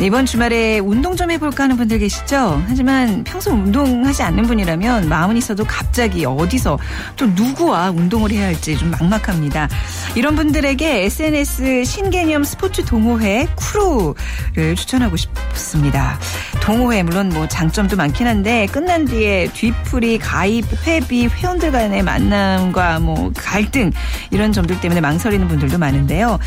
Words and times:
이번 0.00 0.26
주말에 0.26 0.78
운동 0.78 1.16
좀 1.16 1.30
해볼까 1.32 1.64
하는 1.64 1.76
분들 1.76 1.98
계시죠? 1.98 2.62
하지만 2.68 3.24
평소 3.24 3.50
운동하지 3.50 4.22
않는 4.22 4.44
분이라면 4.44 5.08
마음은 5.08 5.36
있어도 5.36 5.64
갑자기 5.64 6.24
어디서 6.24 6.78
또 7.16 7.26
누구와 7.26 7.90
운동을 7.90 8.30
해야 8.30 8.46
할지 8.46 8.78
좀 8.78 8.92
막막합니다. 8.92 9.68
이런 10.14 10.36
분들에게 10.36 11.04
SNS 11.04 11.84
신개념 11.84 12.44
스포츠 12.44 12.84
동호회 12.84 13.48
쿠루를 13.56 14.76
추천하고 14.76 15.16
싶습니다. 15.16 16.20
동호회 16.60 17.02
물론 17.02 17.30
뭐 17.30 17.48
장점도 17.48 17.96
많긴 17.96 18.28
한데 18.28 18.66
끝난 18.66 19.04
뒤에 19.04 19.48
뒤풀이, 19.52 20.18
가입, 20.18 20.64
회비, 20.86 21.26
회원들 21.26 21.72
간의 21.72 22.04
만남과 22.04 23.00
뭐 23.00 23.32
갈등 23.36 23.90
이런 24.30 24.52
점들 24.52 24.80
때문에 24.80 25.00
망설이는 25.00 25.48
분들도 25.48 25.76
많은데요. 25.76 26.38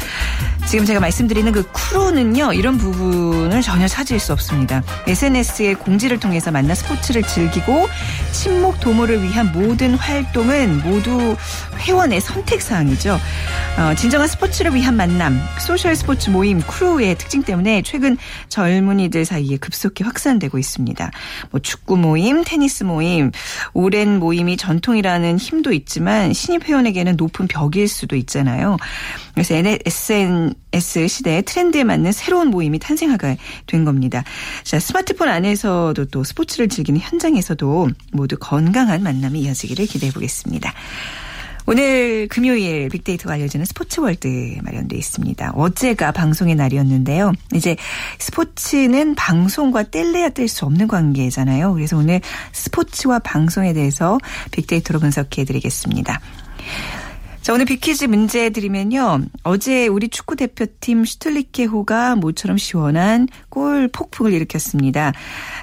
지금 0.67 0.86
제가 0.86 1.02
말씀드리는 1.02 1.52
그 1.52 1.63
크루는요 1.71 2.53
이런 2.53 2.77
부분 2.77 3.41
을 3.41 3.62
전혀 3.62 3.88
찾을 3.88 4.20
수 4.20 4.34
없습니다. 4.34 4.84
SNS의 5.08 5.76
공지를 5.76 6.20
통해서 6.20 6.52
만나 6.52 6.76
스포츠를 6.76 7.23
즐기고 7.23 7.88
친목 8.31 8.80
도모를 8.80 9.23
위한 9.23 9.52
모든 9.52 9.95
활동은 9.95 10.84
모두 10.84 11.36
회원의 11.80 12.22
선택 12.22 12.62
사항이죠. 12.62 13.20
어, 13.80 13.95
진정한 13.95 14.28
스포츠를 14.28 14.75
위한 14.75 14.95
만남, 14.95 15.42
소셜 15.59 15.95
스포츠 15.95 16.30
모임 16.30 16.61
크루의 16.61 17.17
특징 17.17 17.42
때문에 17.42 17.81
최근 17.83 18.17
젊은이들 18.50 19.25
사이에 19.25 19.58
급속히 19.58 20.03
확산되고 20.03 20.58
있습니다. 20.58 21.11
뭐 21.50 21.59
축구 21.61 21.98
모임, 21.98 22.44
테니스 22.44 22.83
모임, 22.83 23.31
오랜 23.73 24.20
모임이 24.20 24.58
전통이라는 24.58 25.38
힘도 25.38 25.72
있지만 25.72 26.33
신입 26.33 26.67
회원에게는 26.67 27.16
높은 27.17 27.48
벽일 27.48 27.88
수도 27.88 28.16
있잖아요. 28.16 28.78
그래서 29.33 29.55
SNS 29.55 31.08
시대의 31.08 31.44
트렌드에 31.44 31.83
맞는 31.83 32.11
새로운 32.11 32.50
모임이 32.50 32.80
탄생하게 32.80 33.30
된 33.67 33.85
겁니다. 33.85 34.23
자, 34.63 34.79
스마트폰 34.79 35.29
안에서도 35.29 36.05
또 36.05 36.23
스포츠를 36.23 36.69
즐기는 36.69 36.99
현장에서도 36.99 37.89
모두 38.11 38.37
건강한 38.39 39.03
만남이 39.03 39.41
이어지기를 39.41 39.85
기대해 39.85 40.11
보겠습니다. 40.11 40.73
오늘 41.67 42.27
금요일 42.27 42.89
빅데이터가 42.89 43.35
알려주는 43.35 43.65
스포츠 43.65 43.99
월드 43.99 44.27
마련되어 44.63 44.97
있습니다. 44.97 45.52
어제가 45.55 46.11
방송의 46.11 46.55
날이었는데요. 46.55 47.33
이제 47.53 47.75
스포츠는 48.17 49.15
방송과 49.15 49.83
뗄래야 49.83 50.29
뗄 50.29 50.47
수 50.47 50.65
없는 50.65 50.87
관계잖아요. 50.87 51.73
그래서 51.73 51.97
오늘 51.97 52.19
스포츠와 52.52 53.19
방송에 53.19 53.73
대해서 53.73 54.17
빅데이터로 54.52 54.99
분석해 54.99 55.45
드리겠습니다. 55.45 56.19
자, 57.42 57.53
오늘 57.53 57.66
빅퀴즈 57.66 58.06
문제 58.06 58.52
드리면요. 58.52 59.22
어제 59.44 59.88
우리 59.88 60.09
축구 60.09 60.36
대표팀 60.36 61.06
슈틀리케호가 61.06 62.16
모처럼 62.16 62.59
시원한 62.59 63.28
골 63.50 63.88
폭풍을 63.88 64.31
일으켰습니다. 64.31 65.11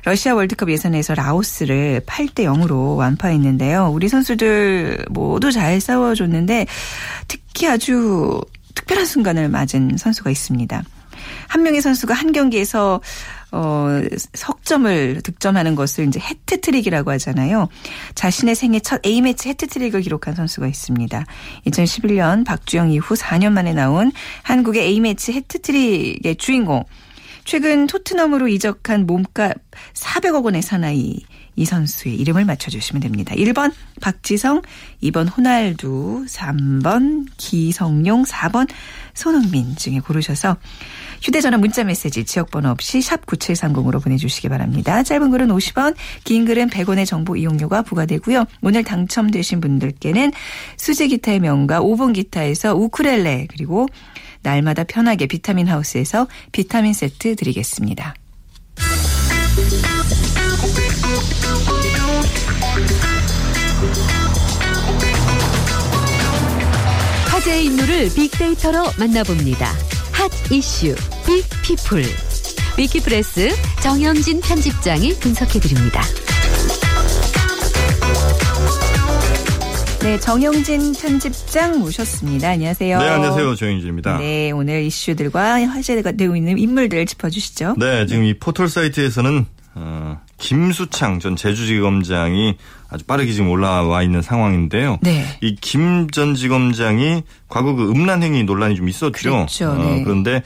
러시아 0.05 0.35
월드컵 0.35 0.70
예선에서 0.70 1.15
라오스를 1.15 2.01
8대 2.05 2.47
0으로 2.47 2.97
완파했는데요. 2.97 3.91
우리 3.93 4.09
선수들 4.09 5.05
모두 5.11 5.53
잘 5.53 5.81
싸워줬는데 5.81 6.67
특히 7.29 7.69
아주 7.69 8.41
특별한 8.75 9.07
순간을 9.07 9.48
맞은 9.48 9.98
선수가 9.98 10.31
있습니다. 10.31 10.83
한 11.49 11.63
명의 11.63 11.81
선수가 11.81 12.14
한 12.14 12.33
경기에서 12.33 13.01
어, 13.51 13.89
석점을 14.35 15.23
득점하는 15.23 15.75
것을 15.75 16.07
이제 16.07 16.20
해트트릭이라고 16.20 17.11
하잖아요. 17.13 17.69
자신의 18.14 18.55
생애 18.55 18.79
첫 18.79 19.05
A매치 19.05 19.48
해트트릭을 19.48 20.03
기록한 20.03 20.35
선수가 20.35 20.67
있습니다. 20.67 21.25
2011년 21.67 22.45
박주영 22.45 22.92
이후 22.92 23.14
4년 23.14 23.53
만에 23.53 23.73
나온 23.73 24.13
한국의 24.42 24.85
A매치 24.85 25.33
해트트릭의 25.33 26.37
주인공. 26.37 26.85
최근 27.45 27.87
토트넘으로 27.87 28.47
이적한 28.48 29.07
몸값 29.07 29.57
400억 29.95 30.45
원의 30.45 30.61
사나이 30.61 31.20
이 31.57 31.64
선수의 31.64 32.14
이름을 32.17 32.45
맞춰주시면 32.45 33.01
됩니다. 33.01 33.35
1번 33.35 33.73
박지성, 34.03 34.61
2번 35.03 35.35
호날두, 35.35 36.27
3번 36.29 37.27
기성용, 37.39 38.25
4번 38.25 38.69
손흥민 39.14 39.75
중에 39.77 39.98
고르셔서 39.98 40.58
휴대전화 41.23 41.58
문자메시지 41.58 42.24
지역번호 42.24 42.70
없이 42.70 43.01
샵 43.01 43.27
9730으로 43.27 44.02
보내주시기 44.02 44.48
바랍니다. 44.48 45.02
짧은 45.02 45.30
글은 45.30 45.48
50원, 45.48 45.95
긴 46.24 46.45
글은 46.45 46.70
100원의 46.70 47.06
정보 47.06 47.36
이용료가 47.36 47.83
부과되고요. 47.83 48.45
오늘 48.62 48.84
당첨되신 48.84 49.61
분들께는 49.61 50.33
수제 50.77 51.08
기타의 51.08 51.40
명가 51.40 51.80
5번 51.80 52.14
기타에서 52.14 52.74
우크렐레 52.74 53.48
그리고 53.51 53.86
날마다 54.42 54.84
편하게 54.84 55.27
비타민 55.27 55.68
하우스에서 55.68 56.28
비타민 56.52 56.92
세트 56.92 57.36
드리겠습니다. 57.36 58.14
화제의 67.27 67.64
인물을 67.67 68.14
빅데이터로 68.14 68.84
만나봅니다. 68.98 69.98
핫 70.18 70.29
이슈 70.51 70.96
빅피플 71.24 72.02
위키프레스 72.77 73.51
정영진 73.80 74.40
편집장이 74.40 75.14
분석해드립니다. 75.20 76.02
네, 80.02 80.18
정영진 80.18 80.92
편집장 80.95 81.78
모셨습니다. 81.78 82.48
안녕하세요. 82.48 82.98
네, 82.98 83.08
안녕하세요. 83.08 83.55
정영진입니다. 83.55 84.18
네, 84.18 84.51
오늘 84.51 84.83
이슈들과 84.83 85.64
화제가 85.64 86.11
되고 86.11 86.34
있는 86.34 86.58
인물들 86.58 87.07
짚어주시죠. 87.07 87.77
네, 87.78 88.05
지금 88.07 88.24
이 88.24 88.34
포털 88.34 88.68
사이트에서는 88.68 89.46
어, 89.77 90.20
김수창 90.39 91.19
전 91.21 91.37
제주지검장이 91.37 92.57
아주 92.91 93.05
빠르게 93.05 93.33
지금 93.33 93.51
올라와 93.51 94.03
있는 94.03 94.23
상황인데요. 94.23 94.99
네. 95.03 95.25
이 95.43 95.55
김 95.61 96.09
전 96.11 96.35
지검장이 96.35 97.23
과거 97.49 97.75
그 97.75 97.91
음란행위 97.91 98.45
논란이 98.45 98.77
좀 98.77 98.89
있었죠. 98.89 99.11
그렇죠. 99.13 99.75
네. 99.75 100.01
어, 100.01 100.05
그런데 100.05 100.43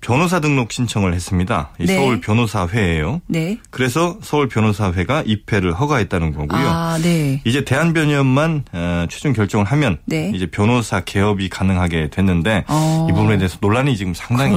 변호사 0.00 0.38
등록 0.38 0.70
신청을 0.70 1.12
했습니다. 1.14 1.70
이 1.80 1.86
네. 1.86 1.96
서울 1.96 2.20
변호사회예요. 2.20 3.20
네. 3.26 3.58
그래서 3.70 4.16
서울 4.22 4.48
변호사회가 4.48 5.24
입회를 5.26 5.72
허가했다는 5.74 6.34
거고요. 6.34 6.68
아, 6.68 6.98
네. 7.02 7.40
이제 7.44 7.64
대한변협만 7.64 8.64
어, 8.72 9.06
최종 9.10 9.32
결정을 9.32 9.66
하면 9.66 9.98
네. 10.04 10.30
이제 10.34 10.46
변호사 10.46 11.00
개업이 11.00 11.48
가능하게 11.48 12.10
됐는데 12.10 12.64
어. 12.68 13.08
이 13.10 13.12
부분에 13.12 13.38
대해서 13.38 13.58
논란이 13.60 13.96
지금 13.96 14.14
상당히. 14.14 14.56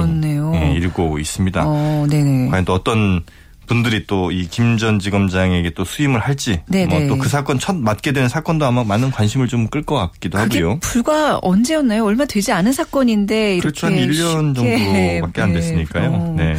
예, 0.54 0.74
일고 0.74 1.18
있습니다. 1.18 1.62
어, 1.66 2.06
네네. 2.08 2.48
과연 2.50 2.64
또 2.64 2.74
어떤 2.74 3.22
분들이 3.66 4.06
또 4.06 4.30
이 4.32 4.48
김 4.48 4.76
전 4.78 4.98
지검장에게 4.98 5.70
또 5.70 5.84
수임을 5.84 6.20
할지. 6.20 6.60
뭐 6.68 7.06
또 7.08 7.16
그 7.18 7.28
사건 7.28 7.58
첫 7.58 7.76
맡게 7.76 8.12
되는 8.12 8.28
사건도 8.28 8.64
아마 8.66 8.84
많은 8.84 9.10
관심을 9.10 9.48
좀 9.48 9.68
끌 9.68 9.82
것 9.84 9.96
같기도 9.96 10.38
하고요. 10.38 10.78
불과 10.80 11.38
언제였나요? 11.42 12.04
얼마 12.04 12.24
되지 12.24 12.52
않은 12.52 12.72
사건인데 12.72 13.54
이렇게 13.56 13.60
그렇죠. 13.62 13.86
한 13.86 13.94
1년 13.94 14.56
쉽게, 14.56 15.20
정도밖에 15.20 15.42
안 15.42 15.52
네, 15.52 15.60
됐으니까요. 15.60 16.10
어. 16.10 16.34
네. 16.36 16.56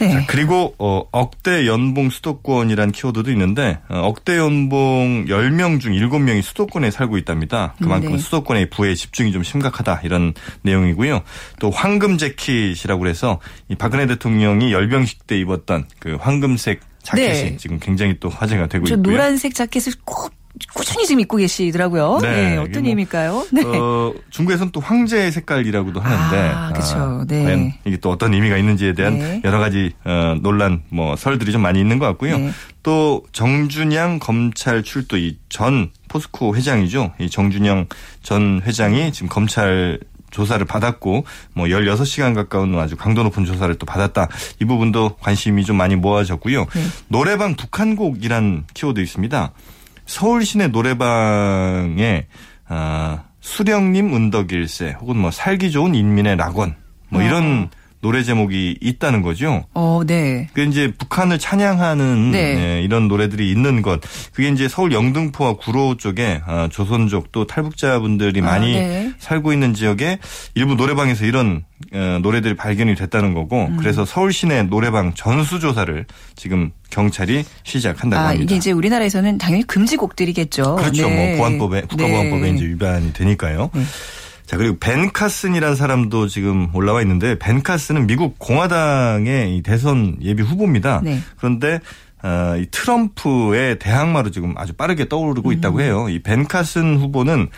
네. 0.00 0.12
자, 0.12 0.24
그리고 0.26 0.74
어, 0.78 1.04
억대 1.10 1.66
연봉 1.66 2.10
수도권이란 2.10 2.92
키워드도 2.92 3.30
있는데 3.32 3.78
어, 3.88 4.00
억대 4.00 4.36
연봉 4.36 5.26
10명 5.26 5.80
중 5.80 5.92
7명이 5.92 6.42
수도권에 6.42 6.90
살고 6.90 7.18
있답니다. 7.18 7.74
그만큼 7.80 8.12
네. 8.12 8.18
수도권의 8.18 8.70
부의 8.70 8.96
집중이 8.96 9.32
좀 9.32 9.42
심각하다 9.42 10.00
이런 10.04 10.34
내용이고요. 10.62 11.22
또 11.60 11.70
황금 11.70 12.18
재킷이라고 12.18 13.00
그래서 13.00 13.40
이 13.68 13.74
박근혜 13.74 14.06
대통령이 14.06 14.72
열병식 14.72 15.26
때 15.26 15.38
입었던 15.38 15.86
그 15.98 16.16
황금색 16.20 16.80
자켓이 17.02 17.50
네. 17.50 17.56
지금 17.56 17.78
굉장히 17.78 18.16
또 18.18 18.28
화제가 18.28 18.66
되고 18.66 18.84
저 18.84 18.94
있고요. 18.94 19.12
노란색 19.12 19.54
자켓을 19.54 19.92
꼭 20.04 20.35
꾸준히 20.74 21.06
지금 21.06 21.20
입고 21.20 21.36
계시더라고요. 21.36 22.18
네, 22.22 22.50
네, 22.50 22.56
어떤 22.56 22.82
뭐, 22.82 22.88
의미일까요? 22.90 23.46
네. 23.52 23.62
어, 23.64 24.12
중국에서는 24.30 24.72
또 24.72 24.80
황제 24.80 25.30
색깔이라고도 25.30 26.00
하는데 26.00 26.48
아, 26.54 26.72
그쵸. 26.72 27.24
네. 27.28 27.44
과연 27.44 27.72
이게 27.84 27.96
또 27.98 28.10
어떤 28.10 28.32
의미가 28.34 28.56
있는지에 28.56 28.94
대한 28.94 29.18
네. 29.18 29.40
여러 29.44 29.58
가지 29.58 29.92
어, 30.04 30.36
논란 30.40 30.82
뭐 30.88 31.16
설들이 31.16 31.52
좀 31.52 31.62
많이 31.62 31.80
있는 31.80 31.98
것 31.98 32.06
같고요. 32.06 32.38
네. 32.38 32.50
또 32.82 33.22
정준영 33.32 34.18
검찰 34.20 34.82
출두 34.82 35.18
이 35.18 35.36
전 35.48 35.90
포스코 36.08 36.54
회장이죠. 36.54 37.12
이 37.18 37.30
정준영 37.30 37.86
전 38.22 38.60
회장이 38.64 39.12
지금 39.12 39.28
검찰 39.28 39.98
조사를 40.30 40.64
받았고 40.66 41.24
뭐 41.54 41.66
16시간 41.66 42.34
가까운 42.34 42.78
아주 42.78 42.94
강도 42.96 43.22
높은 43.22 43.44
조사를 43.46 43.74
또 43.76 43.86
받았다. 43.86 44.28
이 44.60 44.64
부분도 44.66 45.16
관심이 45.20 45.64
좀 45.64 45.76
많이 45.76 45.96
모아졌고요. 45.96 46.66
네. 46.66 46.82
노래방 47.08 47.54
북한곡이란 47.54 48.64
키워드 48.74 49.00
있습니다. 49.00 49.52
서울 50.06 50.44
시내 50.44 50.68
노래방에 50.68 52.26
아, 52.68 53.24
수령님 53.40 54.14
은덕일세 54.14 54.96
혹은 55.00 55.18
뭐 55.18 55.30
살기 55.30 55.70
좋은 55.70 55.94
인민의 55.94 56.36
낙원 56.36 56.76
뭐 57.08 57.22
이런 57.22 57.70
노래 58.06 58.22
제목이 58.22 58.78
있다는 58.80 59.20
거죠. 59.20 59.64
어, 59.74 60.02
네. 60.06 60.46
그 60.52 60.62
이제 60.62 60.92
북한을 60.96 61.40
찬양하는 61.40 62.30
네. 62.30 62.38
예, 62.78 62.82
이런 62.82 63.08
노래들이 63.08 63.50
있는 63.50 63.82
것. 63.82 64.00
그게 64.32 64.48
이제 64.48 64.68
서울 64.68 64.92
영등포와 64.92 65.56
구로 65.56 65.96
쪽에 65.96 66.40
아, 66.46 66.68
조선족 66.70 67.32
또 67.32 67.48
탈북자분들이 67.48 68.42
아, 68.42 68.44
많이 68.44 68.74
네. 68.74 69.12
살고 69.18 69.52
있는 69.52 69.74
지역에 69.74 70.20
일부 70.54 70.76
노래방에서 70.76 71.24
이런 71.24 71.64
어, 71.92 72.20
노래들이 72.22 72.54
발견이 72.54 72.94
됐다는 72.94 73.34
거고 73.34 73.66
음. 73.66 73.76
그래서 73.76 74.04
서울 74.04 74.32
시내 74.32 74.62
노래방 74.62 75.12
전수 75.14 75.58
조사를 75.58 76.06
지금 76.36 76.70
경찰이 76.90 77.44
시작한다고 77.64 78.22
아, 78.22 78.26
합니다. 78.28 78.44
이게 78.44 78.54
이제 78.54 78.70
우리나라에서는 78.70 79.38
당연히 79.38 79.64
금지곡들이겠죠. 79.64 80.76
그렇죠. 80.76 81.08
네. 81.08 81.30
뭐 81.30 81.38
보안법에 81.38 81.80
국가보안법에 81.82 82.40
네. 82.42 82.50
이제 82.50 82.66
위반이 82.66 83.12
되니까요. 83.12 83.70
네. 83.74 83.82
자 84.46 84.56
그리고 84.56 84.76
벤 84.78 85.12
카슨이라는 85.12 85.74
사람도 85.76 86.28
지금 86.28 86.68
올라와 86.74 87.02
있는데 87.02 87.38
벤 87.38 87.62
카슨은 87.62 88.06
미국 88.06 88.38
공화당의 88.38 89.56
이 89.56 89.62
대선 89.62 90.16
예비 90.22 90.42
후보입니다. 90.42 91.00
네. 91.02 91.18
그런데 91.36 91.80
어, 92.22 92.56
이 92.56 92.66
트럼프의 92.70 93.78
대항마로 93.78 94.30
지금 94.30 94.54
아주 94.56 94.72
빠르게 94.72 95.08
떠오르고 95.08 95.50
음. 95.50 95.52
있다고 95.54 95.80
해요. 95.80 96.08
이 96.08 96.20
벤 96.22 96.46
카슨 96.46 96.96
후보는 96.98 97.48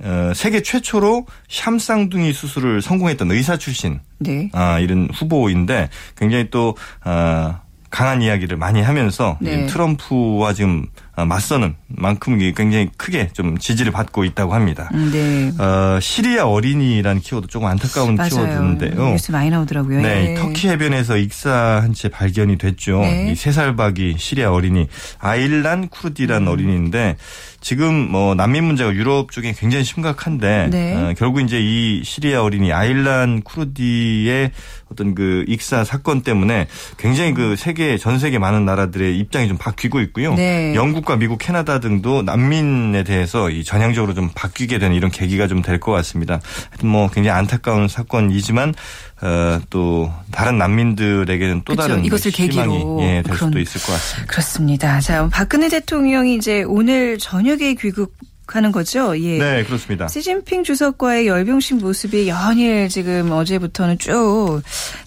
어, 0.00 0.32
세계 0.34 0.62
최초로 0.62 1.26
샴쌍둥이 1.48 2.32
수술을 2.32 2.82
성공했던 2.82 3.30
의사 3.32 3.56
출신 3.56 4.00
네. 4.18 4.48
아, 4.52 4.78
이런 4.78 5.08
후보인데 5.12 5.88
굉장히 6.16 6.50
또 6.50 6.76
아, 7.02 7.62
강한 7.90 8.22
이야기를 8.22 8.56
많이 8.56 8.80
하면서 8.80 9.38
네. 9.40 9.64
이 9.64 9.66
트럼프와 9.66 10.52
지금 10.52 10.86
아, 11.07 11.07
맞서는 11.24 11.74
만큼 11.88 12.38
굉장히 12.38 12.88
크게 12.96 13.28
좀 13.32 13.58
지지를 13.58 13.92
받고 13.92 14.24
있다고 14.24 14.54
합니다. 14.54 14.88
음, 14.94 15.10
네. 15.12 15.52
어, 15.62 15.98
시리아 16.00 16.46
어린이라는 16.46 17.20
키워드 17.20 17.48
조금 17.48 17.66
안타까운 17.68 18.14
맞아요. 18.14 18.30
키워드인데요. 18.30 19.10
뉴스 19.10 19.32
많이 19.32 19.50
나오더라고요. 19.50 20.00
네, 20.00 20.30
예. 20.30 20.34
터키 20.34 20.68
해변에서 20.68 21.16
익사한 21.16 21.92
채 21.94 22.08
발견이 22.08 22.58
됐죠. 22.58 23.00
네. 23.00 23.32
이세살 23.32 23.76
박이 23.76 24.16
시리아 24.18 24.52
어린이 24.52 24.86
아일란 25.18 25.88
쿠르디란 25.88 26.42
음. 26.42 26.48
어린이인데 26.48 27.16
지금 27.60 28.10
뭐 28.10 28.34
난민 28.36 28.64
문제가 28.64 28.94
유럽 28.94 29.32
쪽에 29.32 29.52
굉장히 29.52 29.84
심각한데 29.84 30.68
네. 30.70 30.94
어, 30.94 31.14
결국 31.18 31.40
이제 31.40 31.58
이 31.60 32.02
시리아 32.04 32.42
어린이 32.42 32.72
아일란 32.72 33.42
쿠르디의 33.42 34.52
어떤 34.90 35.14
그 35.14 35.44
익사 35.48 35.82
사건 35.84 36.22
때문에 36.22 36.68
굉장히 36.98 37.34
그 37.34 37.56
세계 37.56 37.98
전 37.98 38.18
세계 38.18 38.38
많은 38.38 38.64
나라들의 38.64 39.18
입장이 39.18 39.48
좀 39.48 39.58
바뀌고 39.58 40.00
있고요. 40.02 40.34
네. 40.34 40.74
영국과 40.74 41.16
미국, 41.16 41.38
캐나다 41.38 41.78
등도 41.80 42.22
난민에 42.22 43.02
대해서 43.02 43.50
이 43.50 43.64
전향적으로 43.64 44.14
좀 44.14 44.30
바뀌게 44.34 44.78
되는 44.78 44.96
이런 44.96 45.10
계기가 45.10 45.46
좀 45.46 45.58
될 45.62 45.78
것 45.80 45.92
같습니다. 45.92 46.40
하여튼 46.70 46.88
뭐 46.88 47.10
굉장히 47.10 47.36
안타까운 47.38 47.88
사건이지만 47.88 48.74
어, 49.20 49.60
또 49.68 50.12
다른 50.30 50.58
난민들에게는 50.58 51.62
또 51.64 51.72
그쵸. 51.74 51.82
다른 51.88 52.04
이것을 52.04 52.30
계기로 52.30 52.98
예, 53.02 53.06
될 53.06 53.22
그런- 53.24 53.36
수도 53.36 53.58
있을 53.58 53.80
것 53.82 53.92
같습니다. 53.92 54.32
그렇습니다. 54.32 55.00
자, 55.00 55.28
박근혜 55.32 55.68
대통령이 55.68 56.36
이제 56.36 56.62
오늘 56.62 57.18
저녁 57.18 57.47
에 57.52 57.74
귀국 57.74 58.14
하는 58.54 58.72
거죠. 58.72 59.18
예. 59.20 59.38
네, 59.38 59.64
그렇습니다. 59.64 60.08
시진핑 60.08 60.64
주석과의 60.64 61.26
열병식 61.26 61.78
모습이 61.78 62.28
연일 62.28 62.88
지금 62.88 63.30
어제부터는 63.30 63.98
쭉 63.98 64.62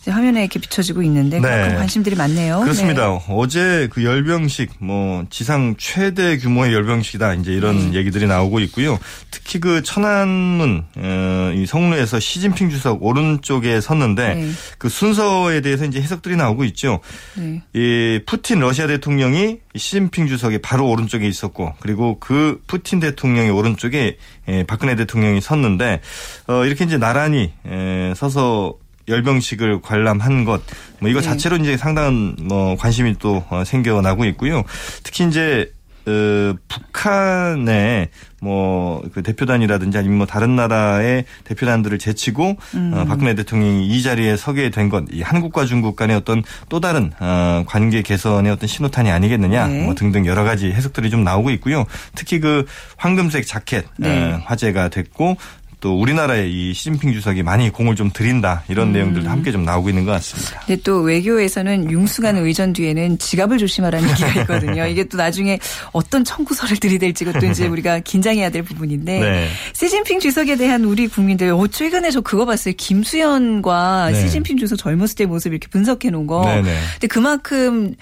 화면에 0.07 0.41
이렇게 0.41 0.59
비춰지고 0.59 1.01
있는데 1.03 1.39
네. 1.39 1.47
그만큼 1.47 1.77
관심들이 1.77 2.15
많네요. 2.15 2.59
그렇습니다. 2.61 3.09
어제 3.29 3.87
그 3.91 4.03
열병식 4.03 4.73
뭐 4.79 5.25
지상 5.29 5.75
최대 5.77 6.37
규모의 6.37 6.73
열병식이다 6.73 7.35
이제 7.35 7.51
이런 7.51 7.77
음. 7.77 7.93
얘기들이 7.93 8.27
나오고 8.27 8.59
있고요. 8.61 8.99
특히 9.31 9.59
그 9.59 9.81
천안문 9.83 10.85
어, 10.97 11.51
이 11.55 11.65
성루에서 11.65 12.19
시진핑 12.19 12.69
주석 12.69 13.03
오른쪽에 13.03 13.81
섰는데 13.81 14.35
네. 14.35 14.49
그 14.77 14.89
순서에 14.89 15.61
대해서 15.61 15.85
이제 15.85 16.01
해석들이 16.01 16.35
나오고 16.35 16.63
있죠. 16.65 16.99
네. 17.35 17.61
이 17.73 18.19
푸틴 18.25 18.59
러시아 18.59 18.87
대통령이 18.87 19.59
시진핑 19.75 20.27
주석의 20.27 20.59
바로 20.59 20.89
오른쪽에 20.89 21.27
있었고 21.27 21.73
그리고 21.79 22.17
그 22.19 22.61
푸틴 22.67 22.99
대통령의 22.99 23.51
오른쪽에 23.51 24.17
예, 24.47 24.63
박근혜 24.63 24.95
대통령이 24.95 25.41
섰는데 25.41 26.01
어, 26.47 26.65
이렇게 26.65 26.85
이제 26.85 26.97
나란히 26.97 27.53
에, 27.65 28.13
서서 28.15 28.75
열병식을 29.07 29.81
관람한 29.81 30.45
것, 30.45 30.61
뭐 30.99 31.09
이거 31.09 31.19
네. 31.19 31.25
자체로 31.25 31.57
이제 31.57 31.77
상당한 31.77 32.35
뭐 32.39 32.75
관심이 32.75 33.15
또 33.19 33.43
어, 33.49 33.63
생겨나고 33.65 34.25
있고요. 34.25 34.63
특히 35.03 35.25
이제 35.27 35.71
어, 36.07 36.53
북한의 36.67 38.09
뭐 38.41 38.91
그 39.13 39.23
대표단이라든지 39.23 39.97
아니면 39.97 40.17
뭐 40.19 40.25
다른 40.25 40.55
나라의 40.55 41.25
대표단들을 41.43 41.97
제치고 41.97 42.55
음. 42.75 42.91
어, 42.93 43.05
박근혜 43.05 43.35
대통령이 43.35 43.87
이 43.87 44.01
자리에 44.03 44.37
서게 44.37 44.69
된 44.69 44.89
것, 44.89 45.05
이 45.11 45.21
한국과 45.21 45.65
중국 45.65 45.95
간의 45.95 46.15
어떤 46.15 46.43
또 46.69 46.79
다른 46.79 47.11
어, 47.19 47.63
관계 47.67 48.01
개선의 48.01 48.51
어떤 48.51 48.67
신호탄이 48.67 49.11
아니겠느냐, 49.11 49.67
네. 49.67 49.83
뭐 49.83 49.95
등등 49.95 50.25
여러 50.25 50.43
가지 50.43 50.71
해석들이 50.71 51.09
좀 51.09 51.23
나오고 51.23 51.49
있고요. 51.51 51.85
특히 52.15 52.39
그 52.39 52.65
황금색 52.97 53.47
자켓 53.47 53.85
네. 53.97 54.33
어, 54.33 54.41
화제가 54.45 54.89
됐고. 54.89 55.37
또 55.81 55.99
우리나라에 55.99 56.47
이 56.47 56.73
시진핑 56.75 57.11
주석이 57.11 57.41
많이 57.41 57.71
공을 57.71 57.95
좀 57.95 58.11
들인다 58.13 58.63
이런 58.67 58.89
음. 58.89 58.93
내용들도 58.93 59.27
함께 59.27 59.51
좀 59.51 59.65
나오고 59.65 59.89
있는 59.89 60.05
것 60.05 60.11
같습니다. 60.11 60.61
근데 60.65 60.79
또 60.83 61.01
외교에서는 61.01 61.89
융숭한 61.89 62.37
의전 62.37 62.71
뒤에는 62.71 63.17
지갑을 63.17 63.57
조심하라는 63.57 64.07
얘기가 64.11 64.41
있거든요. 64.41 64.85
이게 64.85 65.03
또 65.05 65.17
나중에 65.17 65.59
어떤 65.91 66.23
청구서를 66.23 66.77
들이댈지 66.77 67.25
그것도 67.25 67.47
이제 67.47 67.65
우리가 67.67 67.99
긴장해야 67.99 68.51
될 68.51 68.61
부분인데 68.61 69.19
네. 69.19 69.47
시진핑 69.73 70.19
주석에 70.19 70.55
대한 70.55 70.85
우리 70.85 71.07
국민들 71.07 71.49
어, 71.51 71.65
최근에 71.65 72.11
저 72.11 72.21
그거 72.21 72.45
봤어요. 72.45 72.75
김수현과 72.77 74.11
네. 74.11 74.21
시진핑 74.21 74.57
주석 74.57 74.77
젊었을 74.77 75.15
때 75.15 75.25
모습 75.25 75.51
이렇게 75.51 75.67
분석해 75.67 76.11
놓은 76.11 76.27
거. 76.27 76.45
네네. 76.45 76.77
근데 76.93 77.07
그만큼 77.07 77.95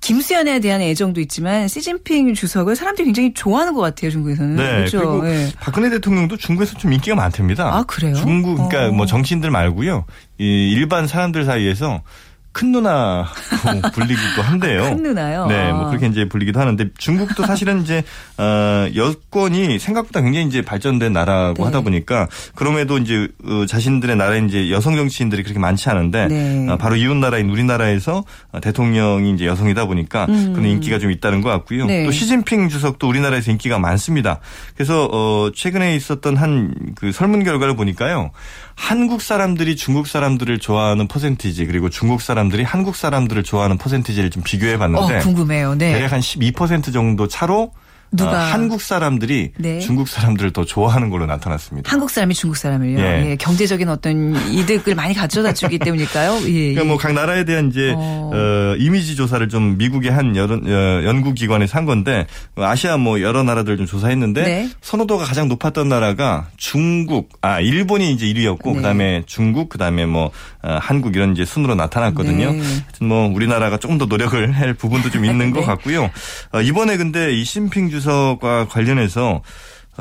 김수현에 0.00 0.58
대한 0.58 0.80
애정도 0.80 1.20
있지만 1.20 1.68
시진핑 1.68 2.34
주석을 2.34 2.74
사람들이 2.74 3.06
굉장히 3.06 3.32
좋아하는 3.34 3.72
것 3.72 3.82
같아요. 3.82 4.10
중국에서는. 4.10 4.56
네. 4.56 4.62
그렇죠. 4.78 4.98
그리고 4.98 5.22
네. 5.22 5.52
박근혜 5.60 5.90
대통령도 5.90 6.36
중국에서 6.36 6.76
좀 6.76 6.92
인기가 6.92 7.19
많답니다. 7.20 7.74
아, 7.74 7.82
그래요? 7.84 8.14
중국 8.14 8.56
그러니까 8.56 8.88
어. 8.88 8.92
뭐 8.92 9.06
정치인들 9.06 9.50
말고요. 9.50 10.04
이 10.38 10.72
일반 10.72 11.06
사람들 11.06 11.44
사이에서 11.44 12.02
큰 12.52 12.72
누나로 12.72 13.26
불리기도 13.94 14.42
한데요. 14.42 14.82
큰 14.82 15.02
누나요? 15.02 15.46
네, 15.46 15.72
뭐 15.72 15.86
아. 15.86 15.88
그렇게 15.88 16.06
이제 16.06 16.28
불리기도 16.28 16.58
하는데 16.60 16.84
중국도 16.98 17.44
사실은 17.46 17.82
이제 17.82 18.02
어 18.38 18.86
여권이 18.94 19.78
생각보다 19.78 20.20
굉장히 20.20 20.46
이제 20.46 20.62
발전된 20.62 21.12
나라고 21.12 21.54
네. 21.58 21.62
하다 21.64 21.82
보니까 21.82 22.28
그럼에도 22.54 22.98
이제 22.98 23.28
어, 23.44 23.66
자신들의 23.66 24.16
나라에 24.16 24.40
이제 24.46 24.70
여성 24.70 24.96
정치인들이 24.96 25.42
그렇게 25.42 25.58
많지 25.60 25.88
않은데 25.90 26.26
네. 26.28 26.66
어, 26.68 26.76
바로 26.76 26.96
이웃 26.96 27.14
나라인 27.14 27.50
우리나라에서 27.50 28.24
어, 28.52 28.60
대통령이 28.60 29.32
이제 29.32 29.46
여성이다 29.46 29.86
보니까 29.86 30.26
음. 30.28 30.52
그런 30.52 30.68
인기가 30.68 30.98
좀 30.98 31.10
있다는 31.10 31.40
것 31.40 31.50
같고요. 31.50 31.86
네. 31.86 32.04
또 32.04 32.10
시진핑 32.10 32.68
주석도 32.68 33.08
우리나라에서 33.08 33.50
인기가 33.50 33.78
많습니다. 33.78 34.40
그래서 34.74 35.08
어 35.12 35.50
최근에 35.54 35.94
있었던 35.96 36.36
한 36.36 36.70
그 36.96 37.12
설문 37.12 37.44
결과를 37.44 37.76
보니까요. 37.76 38.30
한국 38.74 39.20
사람들이 39.22 39.76
중국 39.76 40.06
사람들을 40.06 40.58
좋아하는 40.58 41.06
퍼센티지 41.06 41.66
그리고 41.66 41.90
중국 41.90 42.22
사람 42.22 42.39
들이 42.48 42.62
한국 42.62 42.96
사람들을 42.96 43.42
좋아하는 43.42 43.78
퍼센티지를 43.78 44.30
좀 44.30 44.42
비교해 44.42 44.74
어, 44.74 44.78
봤는데 44.78 45.18
궁금해요. 45.20 45.74
네. 45.74 45.92
대략 45.92 46.12
한 46.12 46.20
12% 46.20 46.92
정도 46.92 47.28
차로 47.28 47.72
누가? 48.12 48.30
어, 48.32 48.34
한국 48.52 48.80
사람들이 48.82 49.52
네. 49.58 49.78
중국 49.78 50.08
사람들을 50.08 50.52
더 50.52 50.64
좋아하는 50.64 51.10
걸로 51.10 51.26
나타났습니다. 51.26 51.90
한국 51.90 52.10
사람이 52.10 52.34
중국 52.34 52.56
사람을요. 52.56 52.98
예. 52.98 53.30
예, 53.30 53.36
경제적인 53.36 53.88
어떤 53.88 54.34
이득을 54.52 54.94
많이 54.96 55.14
가져다 55.14 55.52
주기 55.52 55.78
때문일까요? 55.78 56.40
예. 56.46 56.74
그러니까 56.74 56.84
뭐 56.84 56.96
각 56.96 57.12
나라에 57.12 57.44
대한 57.44 57.68
이제 57.68 57.94
어. 57.96 58.30
어. 58.34 58.74
이미지 58.78 59.14
조사를 59.16 59.48
좀 59.48 59.78
미국의 59.78 60.10
한 60.10 60.34
여러, 60.36 60.56
어, 60.56 61.04
연구 61.04 61.34
기관에서 61.34 61.78
한 61.78 61.84
건데 61.86 62.26
아시아 62.56 62.96
뭐 62.96 63.20
여러 63.20 63.42
나라들 63.42 63.76
좀 63.76 63.86
조사했는데 63.86 64.42
네. 64.42 64.70
선호도가 64.82 65.24
가장 65.24 65.48
높았던 65.48 65.88
나라가 65.88 66.48
중국, 66.56 67.28
아 67.42 67.60
일본이 67.60 68.12
이제 68.12 68.26
1위였고 68.26 68.70
네. 68.70 68.74
그다음에 68.74 69.22
중국, 69.26 69.68
그다음에 69.68 70.06
뭐 70.06 70.30
어, 70.62 70.78
한국 70.80 71.14
이런 71.16 71.32
이제 71.32 71.44
순으로 71.44 71.74
나타났거든요. 71.74 72.52
네. 72.52 72.62
뭐 73.00 73.28
우리나라가 73.28 73.76
조금 73.78 73.98
더 73.98 74.06
노력을 74.06 74.50
할 74.52 74.74
부분도 74.74 75.10
좀 75.10 75.24
있는 75.24 75.50
것 75.52 75.60
네. 75.60 75.66
같고요. 75.66 76.10
어, 76.52 76.60
이번에 76.60 76.96
근데 76.96 77.32
이 77.32 77.44
심핑 77.44 77.88
주 77.90 77.99
석과 78.00 78.66
관련해서 78.68 79.42